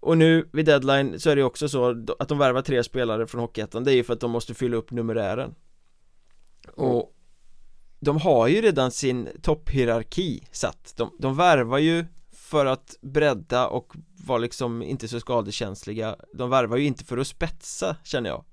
[0.00, 3.40] och nu vid deadline så är det också så att de värvar tre spelare från
[3.40, 5.54] Hockeyettan Det är ju för att de måste fylla upp numerären.
[6.74, 7.14] Och
[8.00, 10.94] De har ju redan sin topphierarki satt.
[10.96, 13.92] De, de värvar ju för att bredda och
[14.26, 16.16] vara liksom inte så skadekänsliga.
[16.34, 18.44] De värvar ju inte för att spetsa känner jag.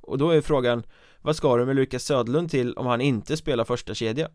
[0.00, 0.82] Och då är frågan
[1.22, 4.28] Vad ska du med Lukas Södlund till om han inte spelar första kedja?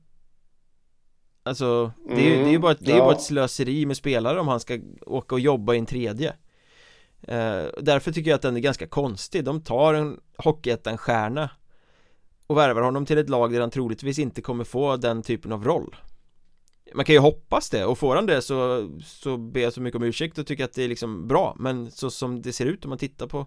[1.48, 3.04] Alltså det är, mm, det är ju bara, ett, det är ja.
[3.04, 6.34] bara ett slöseri med spelare om han ska åka och jobba i en tredje.
[7.22, 9.44] Eh, Därför tycker jag att den är ganska konstig.
[9.44, 11.50] De tar en Hockeyettan-stjärna
[12.48, 15.64] Och värvar honom till ett lag där han troligtvis inte kommer få den typen av
[15.64, 15.96] roll.
[16.96, 19.96] Man kan ju hoppas det och får han det så, så ber jag så mycket
[19.96, 21.56] om ursäkt och tycker att det är liksom bra.
[21.60, 23.46] Men så som det ser ut om man tittar på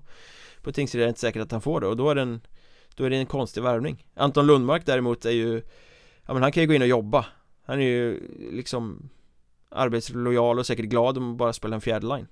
[0.63, 2.41] På Tingsryd är det inte säkert att han får det och då är det en
[2.95, 4.05] Då är det en konstig värvning.
[4.15, 5.63] Anton Lundmark däremot är ju
[6.27, 7.27] Ja men han kan ju gå in och jobba
[7.71, 8.21] han är ju
[8.53, 9.09] liksom
[9.69, 12.27] Arbetslojal och säkert glad om att bara spela en fjärde line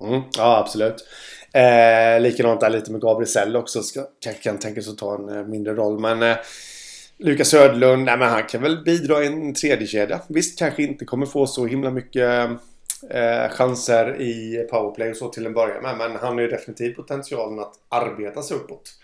[0.00, 1.04] Mm, ja, absolut.
[1.52, 3.82] Eh, likadant där lite med Gabriel också.
[3.82, 6.00] Ska, kanske kan tänka sig att ta en eh, mindre roll.
[6.00, 6.36] Men eh,
[7.16, 10.20] Lukas Söderlund, nej men han kan väl bidra i en tredje kedja.
[10.28, 12.50] Visst, kanske inte kommer få så himla mycket
[13.10, 15.96] eh, chanser i powerplay och så till en början med.
[15.98, 18.94] Men han har ju definitivt potentialen att arbeta sig uppåt.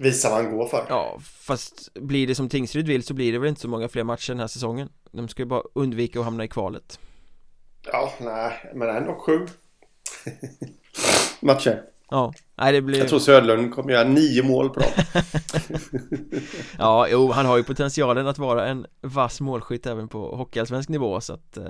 [0.00, 0.86] Visa vad han går för.
[0.88, 4.04] Ja, fast blir det som Tingsryd vill så blir det väl inte så många fler
[4.04, 4.88] matcher den här säsongen.
[5.12, 6.98] De ska ju bara undvika att hamna i kvalet.
[7.92, 9.46] Ja, nej, men ändå sju
[11.40, 11.82] matcher.
[12.10, 12.98] Ja, nej det blir...
[12.98, 14.90] Jag tror Söderlund kommer göra nio mål på dem.
[16.78, 21.20] ja, jo, han har ju potentialen att vara en vass målskytt även på hockeyallsvensk nivå
[21.20, 21.64] så att eh,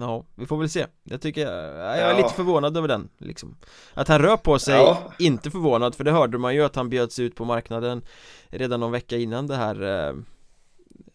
[0.00, 0.86] Ja, vi får väl se.
[1.02, 2.16] Jag tycker, jag är ja.
[2.16, 3.56] lite förvånad över den liksom.
[3.94, 5.12] Att han rör på sig, ja.
[5.18, 8.02] inte förvånad för det hörde man ju att han bjöds ut på marknaden
[8.48, 10.14] Redan någon vecka innan det här eh,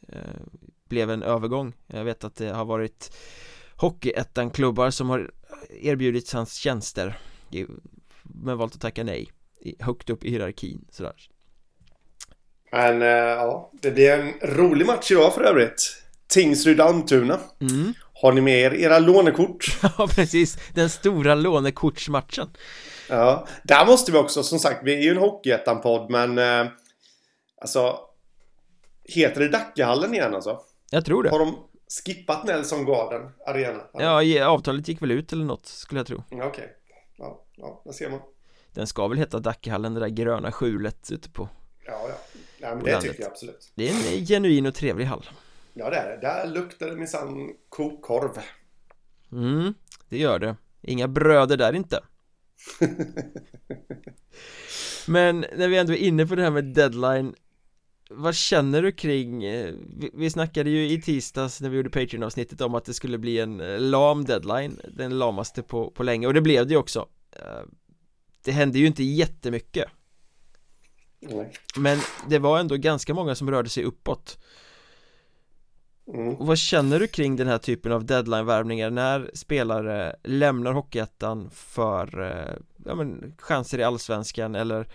[0.07, 0.41] eh,
[0.89, 1.73] Blev en övergång.
[1.88, 3.17] Jag vet att det har varit
[3.75, 5.31] Hockeyettan-klubbar som har
[5.69, 7.19] erbjudits hans tjänster.
[8.23, 9.31] Men valt att tacka nej
[9.79, 11.15] Högt upp i hierarkin sådär.
[12.71, 16.03] Men äh, ja, det blir en rolig match idag för övrigt.
[16.34, 17.39] Tingsryd-Almtuna.
[17.60, 17.93] Mm.
[18.21, 19.65] Har ni med er era lånekort?
[19.97, 22.49] Ja precis, den stora lånekortsmatchen
[23.10, 26.71] Ja, där måste vi också, som sagt, vi är ju en Hockeyettan-podd men äh,
[27.62, 27.99] Alltså
[29.03, 30.60] Heter det Dackehallen igen alltså?
[30.91, 31.57] Jag tror det Har de
[32.05, 33.81] skippat Nelson Garden Arena?
[33.93, 36.65] Ja, avtalet gick väl ut eller något skulle jag tro Okej, okay.
[37.17, 38.19] ja, ja, där ser man
[38.73, 41.49] Den ska väl heta Dackehallen, det där gröna skjulet ute på
[41.86, 42.15] Ja, ja,
[42.60, 43.12] ja men det landet.
[43.12, 45.29] tycker jag absolut Det är en genuin och trevlig hall
[45.73, 48.31] Ja, det är det, där luktar det minsann kokkorv
[49.31, 49.73] Mm,
[50.10, 50.55] det gör det.
[50.81, 51.99] Inga bröder där inte.
[55.07, 57.36] Men när vi ändå är inne på det här med deadline
[58.13, 62.62] vad känner du kring, eh, vi, vi snackade ju i tisdags när vi gjorde Patreon-avsnittet
[62.62, 66.27] om att det skulle bli en eh, lam deadline, den lamaste på, på länge.
[66.27, 67.07] Och det blev det ju också.
[67.31, 67.62] Eh,
[68.43, 69.86] Det hände ju inte jättemycket.
[71.19, 71.51] Nej.
[71.77, 74.38] Men det var ändå ganska många som rörde sig uppåt
[76.13, 76.36] mm.
[76.36, 82.36] Och vad känner du kring den här typen av deadline-värvningar när spelare lämnar Hockeyettan för
[82.86, 84.88] ja, men, chanser i Allsvenskan eller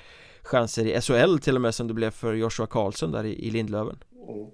[0.43, 3.51] chanser i SHL till och med som det blev för Joshua Karlsson där i, i
[3.51, 3.99] Lindlöven
[4.29, 4.51] mm.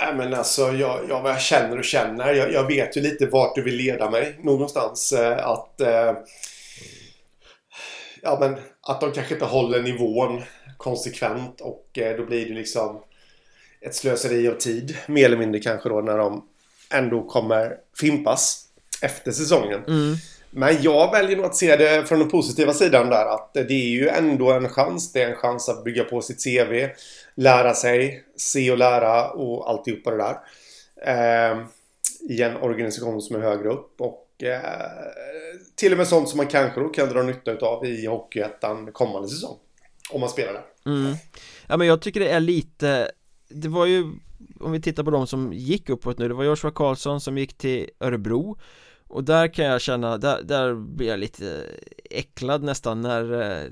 [0.00, 2.32] Nej men alltså jag, jag, vad jag känner och känner.
[2.32, 5.12] Jag, jag, vet ju lite vart du vill leda mig någonstans.
[5.12, 6.12] Eh, att eh,
[8.22, 10.42] Ja men att de kanske inte håller nivån
[10.76, 13.02] konsekvent och eh, då blir det liksom
[13.86, 14.96] ett slöseri av tid.
[15.06, 16.44] Mer eller mindre kanske då när de
[16.90, 18.64] ändå kommer fimpas
[19.02, 19.84] efter säsongen.
[19.88, 20.16] Mm.
[20.50, 23.34] Men jag väljer nog att se det från den positiva sidan där.
[23.34, 25.12] Att det är ju ändå en chans.
[25.12, 26.88] Det är en chans att bygga på sitt CV.
[27.34, 28.24] Lära sig.
[28.36, 30.38] Se och lära och alltihopa det där.
[31.06, 31.58] Eh,
[32.28, 34.00] I en organisation som är högre upp.
[34.00, 34.60] Och eh,
[35.74, 39.28] till och med sånt som man kanske då kan dra nytta av i Hockeyettan kommande
[39.28, 39.56] säsong.
[40.10, 40.92] Om man spelar där.
[40.92, 41.14] Mm.
[41.66, 43.10] Ja men jag tycker det är lite
[43.54, 44.12] Det var ju
[44.60, 47.58] Om vi tittar på de som gick uppåt nu Det var Joshua Karlsson som gick
[47.58, 48.58] till Örebro
[49.12, 51.66] och där kan jag känna, där, där blir jag lite
[52.10, 53.70] äcklad nästan när eh,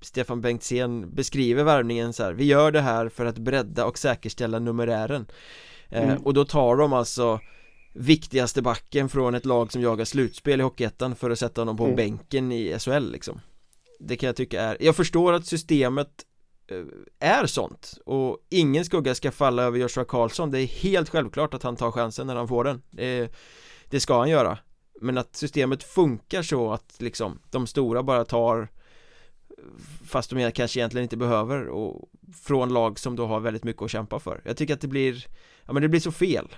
[0.00, 4.58] Stefan Bengtzén beskriver värvningen så här, Vi gör det här för att bredda och säkerställa
[4.58, 5.26] numerären
[5.88, 6.22] eh, mm.
[6.22, 7.40] Och då tar de alltså
[7.94, 11.84] viktigaste backen från ett lag som jagar slutspel i Hockeyettan för att sätta honom på
[11.84, 11.96] mm.
[11.96, 13.40] bänken i SHL liksom
[14.00, 16.24] Det kan jag tycka är, jag förstår att systemet
[16.68, 16.84] Eh,
[17.18, 17.94] är sånt.
[18.06, 20.50] Och ingen skugga ska falla över Joshua Karlsson.
[20.50, 22.82] Det är helt självklart att han tar chansen när han får den.
[22.90, 23.32] Det,
[23.90, 24.58] det ska han göra.
[25.00, 28.68] Men att systemet funkar så att liksom de stora bara tar
[30.06, 32.08] Fast de kanske egentligen inte behöver och
[32.44, 34.40] Från lag som då har väldigt mycket att kämpa för.
[34.44, 35.26] Jag tycker att det blir
[35.66, 36.56] Ja men det blir så fel.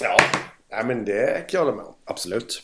[0.00, 0.16] Ja,
[0.70, 2.62] nej men det kan jag hålla med om, absolut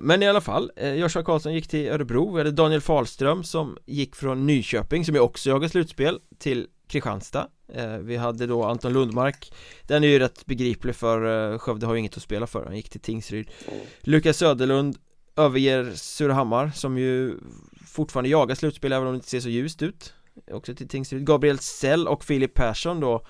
[0.00, 3.78] men i alla fall, eh, Joshua Karlsson gick till Örebro, vi hade Daniel Falström som
[3.86, 7.48] gick från Nyköping som ju också jagar slutspel till Kristianstad.
[7.68, 9.52] Eh, Vi hade då Anton Lundmark.
[9.82, 12.76] Den är ju rätt begriplig för eh, Skövde har ju inget att spela för, han
[12.76, 13.50] gick till Tingsryd.
[13.68, 13.80] Mm.
[14.00, 14.96] Lukas Söderlund
[15.36, 17.38] överger Surahammar som ju
[17.86, 20.14] fortfarande jagar slutspel även om det inte ser så ljust ut.
[20.50, 21.26] Också till Tingsryd.
[21.26, 23.26] Gabriel Sell och Filip Persson då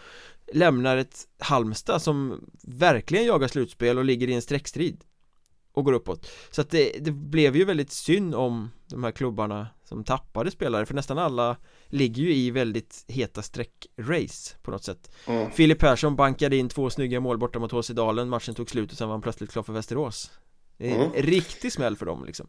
[0.52, 5.04] Lämnar ett Halmstad som verkligen jagar slutspel och ligger i en streckstrid
[5.74, 9.68] Och går uppåt Så att det, det blev ju väldigt synd om de här klubbarna
[9.84, 11.56] som tappade spelare för nästan alla
[11.86, 15.50] ligger ju i väldigt heta sträckrace på något sätt mm.
[15.50, 18.98] Filip Persson bankade in två snygga mål borta mot HC Dalen matchen tog slut och
[18.98, 20.30] sen var han plötsligt klar för Västerås
[20.78, 21.10] Det är mm.
[21.14, 22.46] en riktig smäll för dem liksom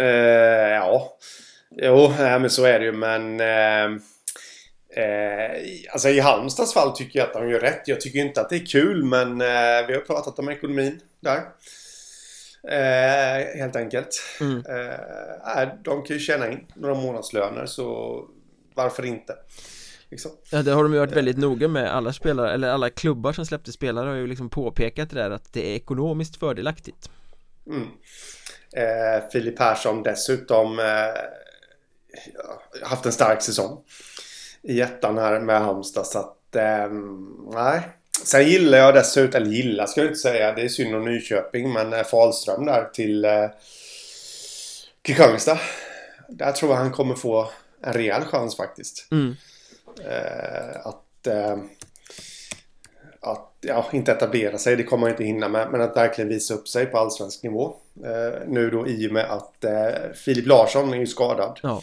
[0.00, 1.18] uh, Ja
[1.70, 4.00] Jo, men så är det ju men uh...
[4.96, 5.50] Eh,
[5.92, 7.82] alltså i Halmstads fall tycker jag att de gör rätt.
[7.84, 11.40] Jag tycker inte att det är kul men eh, vi har pratat om ekonomin där.
[12.68, 14.22] Eh, helt enkelt.
[14.40, 14.56] Mm.
[14.56, 18.24] Eh, de kan ju tjäna in några månadslöner så
[18.74, 19.36] varför inte?
[20.10, 20.30] Liksom.
[20.50, 23.46] Ja det har de ju varit väldigt noga med alla spelare eller alla klubbar som
[23.46, 27.10] släppte spelare har ju liksom påpekat det där att det är ekonomiskt fördelaktigt.
[27.66, 27.88] Mm.
[28.72, 30.84] Eh, Filip Persson dessutom eh,
[32.82, 33.84] haft en stark säsong
[34.62, 36.90] i ettan här med Halmstad så att eh,
[37.52, 41.04] nej Sen gillar jag dessutom, eller gillar ska jag inte säga, det är synd om
[41.04, 43.46] Nyköping, men eh, Falström där till eh,
[45.02, 45.58] Kristianstad.
[46.28, 47.50] Där tror jag han kommer få
[47.82, 49.08] en rejäl chans faktiskt.
[49.10, 49.36] Mm.
[50.04, 51.56] Eh, att, eh,
[53.20, 56.54] att, ja, inte etablera sig, det kommer han inte hinna med, men att verkligen visa
[56.54, 57.76] upp sig på allsvensk nivå.
[58.04, 61.60] Eh, nu då i och med att eh, Filip Larsson är ju skadad.
[61.62, 61.82] Ja.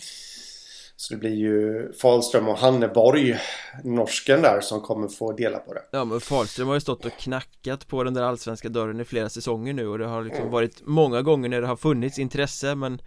[0.97, 3.39] Så det blir ju Falström och Hanneborg,
[3.83, 5.81] norsken där, som kommer få dela på det.
[5.91, 9.29] Ja, men Falström har ju stått och knackat på den där allsvenska dörren i flera
[9.29, 10.51] säsonger nu och det har liksom mm.
[10.51, 13.01] varit många gånger när det har funnits intresse men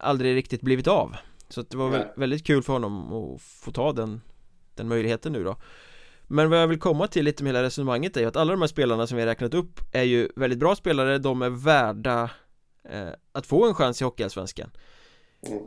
[0.00, 1.16] aldrig riktigt blivit av.
[1.48, 4.20] Så det var väl, väldigt kul för honom att få ta den,
[4.74, 5.56] den möjligheten nu då.
[6.22, 8.60] Men vad jag vill komma till lite med hela resonemanget är ju att alla de
[8.60, 12.30] här spelarna som vi har räknat upp är ju väldigt bra spelare, de är värda
[12.88, 14.70] eh, att få en chans i Hockeyallsvenskan.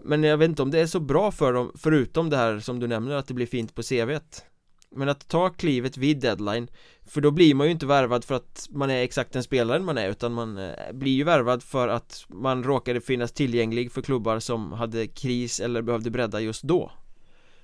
[0.04, 2.80] Men jag vet inte om det är så bra för dem Förutom det här som
[2.80, 4.44] du nämner att det blir fint på CVt
[4.90, 6.68] Men att ta klivet vid deadline
[7.08, 9.98] För då blir man ju inte värvad för att man är exakt den spelaren man
[9.98, 14.40] är Utan man eh, blir ju värvad för att man råkade finnas tillgänglig för klubbar
[14.40, 16.92] som hade kris eller behövde bredda just då.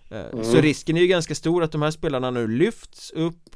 [0.10, 0.43] Eh, mm.
[0.43, 3.56] Så risken är ju ganska stor att de här spelarna nu lyfts upp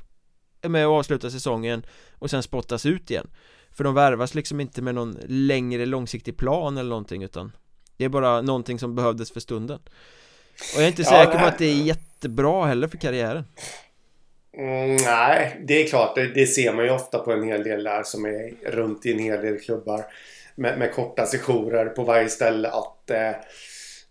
[0.61, 3.27] Är med och avslutar säsongen Och sen spottas ut igen.
[3.71, 7.51] För de värvas liksom inte med någon längre långsiktig plan eller någonting utan
[7.99, 9.79] det är bara någonting som behövdes för stunden.
[10.73, 13.43] Och jag är inte säker på att det är jättebra heller för karriären.
[14.57, 16.15] Mm, Nej, det är klart.
[16.15, 19.11] Det, det, ser man ju ofta på en hel del där som är runt i
[19.11, 20.05] en hel del klubbar
[20.55, 23.31] med, med korta sessioner på varje ställe att eh,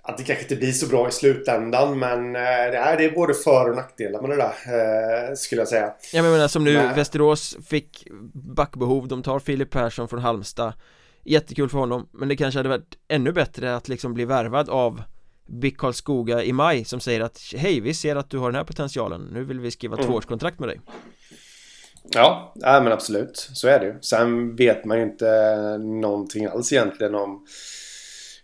[0.03, 3.11] att det kanske inte blir så bra i slutändan men eh, det, är, det är
[3.11, 5.93] både för och nackdelar med det där eh, skulle jag säga.
[6.13, 6.95] Ja men menar som nu men...
[6.95, 10.73] Västerås fick backbehov, de tar Filip Persson från Halmstad
[11.25, 15.03] Jättekul för honom Men det kanske hade varit ännu bättre att liksom bli värvad av
[15.47, 18.65] BIK Karlskoga i maj som säger att Hej, vi ser att du har den här
[18.65, 20.07] potentialen Nu vill vi skriva mm.
[20.07, 20.81] tvåårskontrakt med dig
[22.11, 26.73] Ja, ja men absolut Så är det ju Sen vet man ju inte någonting alls
[26.73, 27.47] egentligen om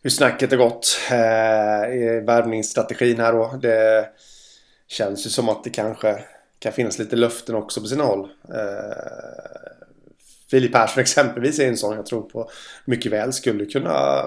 [0.04, 3.58] hur snacket har gått eh, i värvningsstrategin här då.
[3.62, 4.08] Det
[4.88, 6.24] känns ju som att det kanske
[6.58, 8.28] kan finnas lite löften också på sina håll.
[8.48, 9.72] Eh,
[10.54, 12.50] Filip Persson exempelvis är en sån jag tror på
[12.84, 14.24] mycket väl skulle kunna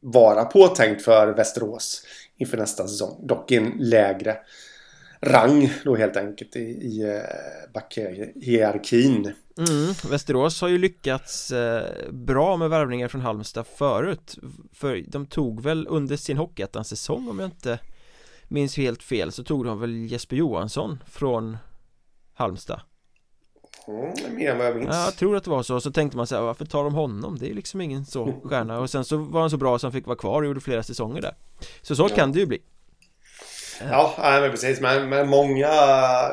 [0.00, 2.02] vara påtänkt för Västerås
[2.36, 3.26] inför nästa säsong.
[3.26, 4.36] Dock i en lägre
[5.20, 9.32] rang då helt enkelt i, i eh, backhierarkin.
[9.58, 14.38] Mm, Västerås har ju lyckats eh, bra med värvningar från Halmstad förut
[14.72, 17.78] För de tog väl under sin Hockeyettan-säsong om jag inte
[18.48, 21.56] minns helt fel så tog de väl Jesper Johansson från
[22.34, 22.80] Halmstad
[23.88, 24.88] Mm, mer än vad jag minns.
[24.92, 25.80] Ja, jag tror att det var så.
[25.80, 27.38] Så tänkte man så här, varför tar de honom?
[27.38, 28.80] Det är liksom ingen så stjärna.
[28.80, 30.82] Och sen så var han så bra så han fick vara kvar och gjorde flera
[30.82, 31.34] säsonger där.
[31.82, 32.16] Så så ja.
[32.16, 32.58] kan det ju bli.
[33.90, 34.80] Ja, men precis.
[34.80, 35.68] Men, men många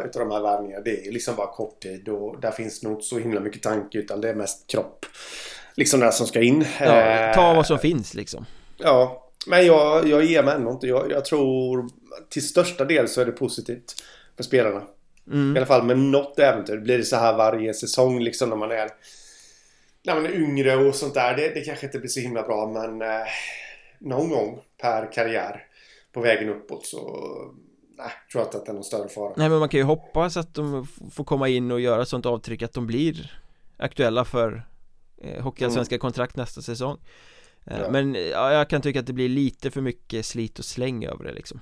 [0.05, 3.05] utav de här värvningarna det är liksom bara kort tid och där finns nog inte
[3.05, 5.05] så himla mycket tanke utan det är mest kropp.
[5.75, 6.65] Liksom det som ska in.
[6.79, 8.45] Ja, ta vad som finns liksom.
[8.77, 10.87] Ja, men jag, jag ger mig ändå inte.
[10.87, 11.89] Jag, jag tror
[12.29, 14.03] till största del så är det positivt
[14.37, 14.81] för spelarna.
[15.27, 15.55] Mm.
[15.55, 16.77] I alla fall med något äventyr.
[16.77, 18.89] Blir det så här varje säsong liksom när man är,
[20.03, 21.35] när man är yngre och sånt där.
[21.35, 23.27] Det, det kanske inte blir så himla bra men eh,
[23.99, 25.65] någon gång per karriär
[26.13, 26.99] på vägen uppåt så
[27.97, 29.33] nej, tror jag inte att det är någon större fara.
[29.37, 32.61] Nej men man kan ju hoppas att de får komma in och göra sånt avtryck
[32.61, 33.39] att de blir
[33.77, 34.67] aktuella för
[35.17, 35.99] eh, Hockeyallsvenska mm.
[35.99, 36.97] kontrakt nästa säsong.
[37.65, 37.91] Eh, ja.
[37.91, 41.23] Men ja, jag kan tycka att det blir lite för mycket slit och släng över
[41.23, 41.59] det liksom.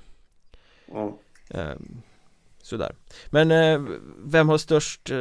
[0.87, 1.13] Mm.
[1.49, 1.75] Eh,
[2.63, 2.95] Sådär
[3.29, 3.81] Men eh,
[4.25, 5.17] vem har störst eh,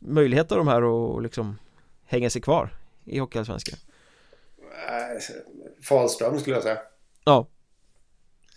[0.00, 1.58] möjlighet av de här att liksom
[2.04, 2.70] hänga sig kvar
[3.04, 3.78] i Hockeyallsvenskan?
[4.88, 5.22] Eh,
[5.82, 6.78] Falström skulle jag säga
[7.24, 7.46] Ja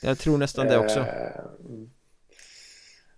[0.01, 1.05] Jag tror nästan det också.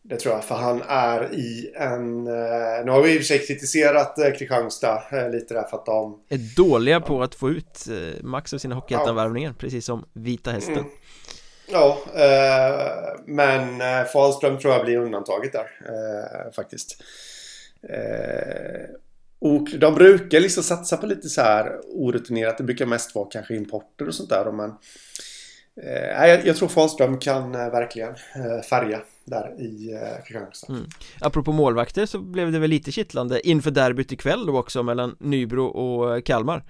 [0.03, 2.23] Det tror jag, för han är i en...
[2.23, 6.21] Nu har vi i och för sig kritiserat Kristianstad lite där för att de...
[6.29, 7.87] Är dåliga på att få ut
[8.21, 10.77] max av sina Hockeyettan-värvningar, precis som Vita Hästen.
[10.77, 10.91] Mm.
[11.71, 17.03] Ja, eh, men eh, Falström Fahlström tror jag blir undantaget där eh, faktiskt.
[17.89, 18.89] Eh,
[19.39, 22.57] och de brukar liksom satsa på lite så här orutinerat.
[22.57, 24.51] Det brukar mest vara kanske importer och sånt där.
[24.51, 24.69] Men
[25.83, 30.73] eh, jag, jag tror Fahlström kan eh, verkligen eh, färga där i eh, Kristianstad.
[30.73, 30.85] Mm.
[31.19, 35.65] Apropå målvakter så blev det väl lite kittlande inför derbyt ikväll då också mellan Nybro
[35.65, 36.63] och eh, Kalmar.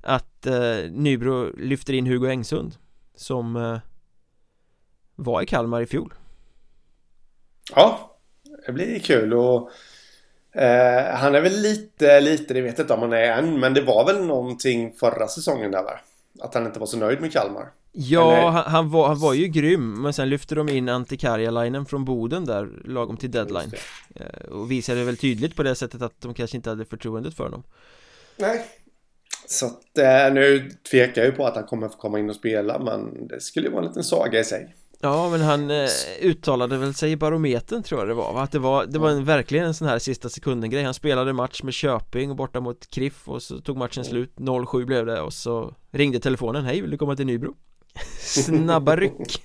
[0.00, 2.74] Att eh, Nybro lyfter in Hugo Engsund
[3.16, 3.78] som eh,
[5.16, 6.14] var i Kalmar i fjol.
[7.74, 8.16] Ja,
[8.66, 9.70] det blir kul och
[10.52, 13.74] eh, han är väl lite, lite, det vet jag inte om han är än, men
[13.74, 16.00] det var väl någonting förra säsongen där va?
[16.40, 17.72] Att han inte var så nöjd med Kalmar.
[17.96, 21.86] Ja, han, han, var, han var ju grym, men sen lyfte de in Antti Karjalainen
[21.86, 23.72] från Boden där, lagom till deadline.
[24.14, 27.44] Eh, och visade väl tydligt på det sättet att de kanske inte hade förtroendet för
[27.44, 27.62] honom.
[28.36, 28.64] Nej,
[29.46, 32.36] så att eh, nu tvekar jag ju på att han kommer få komma in och
[32.36, 34.74] spela, men det skulle ju vara en liten saga i sig.
[35.04, 35.88] Ja men han eh,
[36.20, 38.42] uttalade väl sig i barometern tror jag det var va?
[38.42, 41.32] Att det var, det var en, verkligen en sån här sista sekunden grej Han spelade
[41.32, 44.32] match med Köping borta mot Kriff och så tog matchen slut.
[44.36, 46.64] 0-7 blev det och så ringde telefonen.
[46.64, 47.54] Hej vill du komma till Nybro?
[48.20, 49.42] Snabba ryck.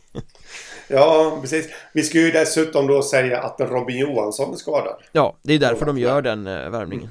[0.87, 1.69] Ja precis.
[1.93, 4.95] Vi ska ju dessutom då säga att Robin Johansson är skadad.
[5.11, 7.09] Ja det är därför de gör den eh, värvningen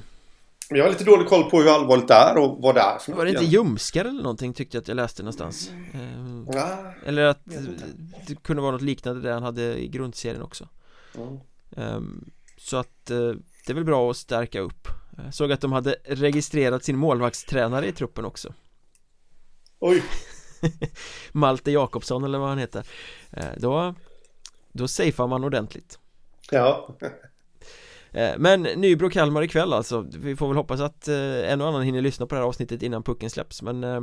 [0.77, 3.13] jag har lite dålig koll på hur allvarligt det är och vad det är för
[3.13, 5.71] Var det inte ljumskar eller någonting tyckte jag att jag läste någonstans?
[5.93, 6.47] Mm.
[6.53, 7.45] Ja, eller att
[8.27, 10.67] det kunde vara något liknande det han hade i grundserien också.
[11.15, 11.39] Mm.
[11.95, 14.87] um, Så att uh, det är väl bra att stärka upp.
[15.23, 18.53] Jag Såg att de hade registrerat sin målvaktstränare i truppen också.
[19.79, 20.03] Oj.
[21.31, 22.87] Malte Jakobsson eller vad han heter.
[23.37, 23.95] Uh, Då
[24.71, 25.99] Då safear man ordentligt.
[26.51, 26.95] Ja.
[27.01, 27.09] Eh,
[28.37, 30.07] men Nybro-Kalmar ikväll alltså.
[30.17, 32.83] Vi får väl hoppas att eh, en och annan hinner lyssna på det här avsnittet
[32.83, 34.01] innan pucken släpps men eh,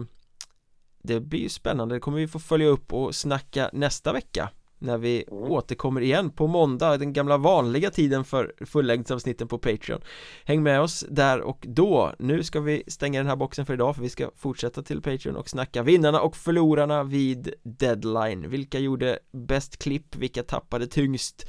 [1.03, 4.99] Det blir ju spännande, det kommer vi få följa upp och snacka nästa vecka När
[4.99, 5.43] vi mm.
[5.43, 10.01] återkommer igen på måndag, den gamla vanliga tiden för fullängdsavsnitten på Patreon.
[10.45, 12.15] Häng med oss där och då.
[12.19, 15.37] Nu ska vi stänga den här boxen för idag för vi ska fortsätta till Patreon
[15.37, 18.51] och snacka vinnarna och förlorarna vid deadline.
[18.51, 21.47] Vilka gjorde bäst klipp, vilka tappade tyngst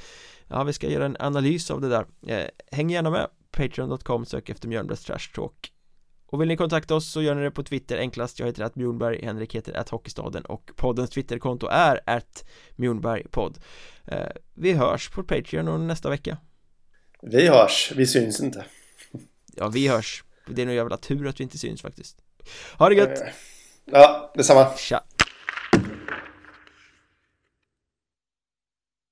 [0.50, 2.06] Ja, vi ska göra en analys av det där.
[2.28, 3.28] Eh, Häng gärna med.
[3.52, 5.72] Patreon.com, sök efter Mjölnbergs Trash Talk.
[6.26, 7.98] Och vill ni kontakta oss så gör ni det på Twitter.
[7.98, 12.46] Enklast Jag heter att Mjornberg, Henrik heter att Hockeystaden och poddens Twitterkonto är att
[12.76, 13.58] Mjornbergpodd
[14.08, 16.38] eh, Vi hörs på Patreon och nästa vecka.
[17.22, 18.66] Vi hörs, vi syns inte.
[19.56, 20.24] Ja, vi hörs.
[20.48, 22.18] Det är nog jävla tur att vi inte syns faktiskt.
[22.78, 23.24] Ha det gött!
[23.86, 24.70] Ja, detsamma.
[24.78, 25.04] Tja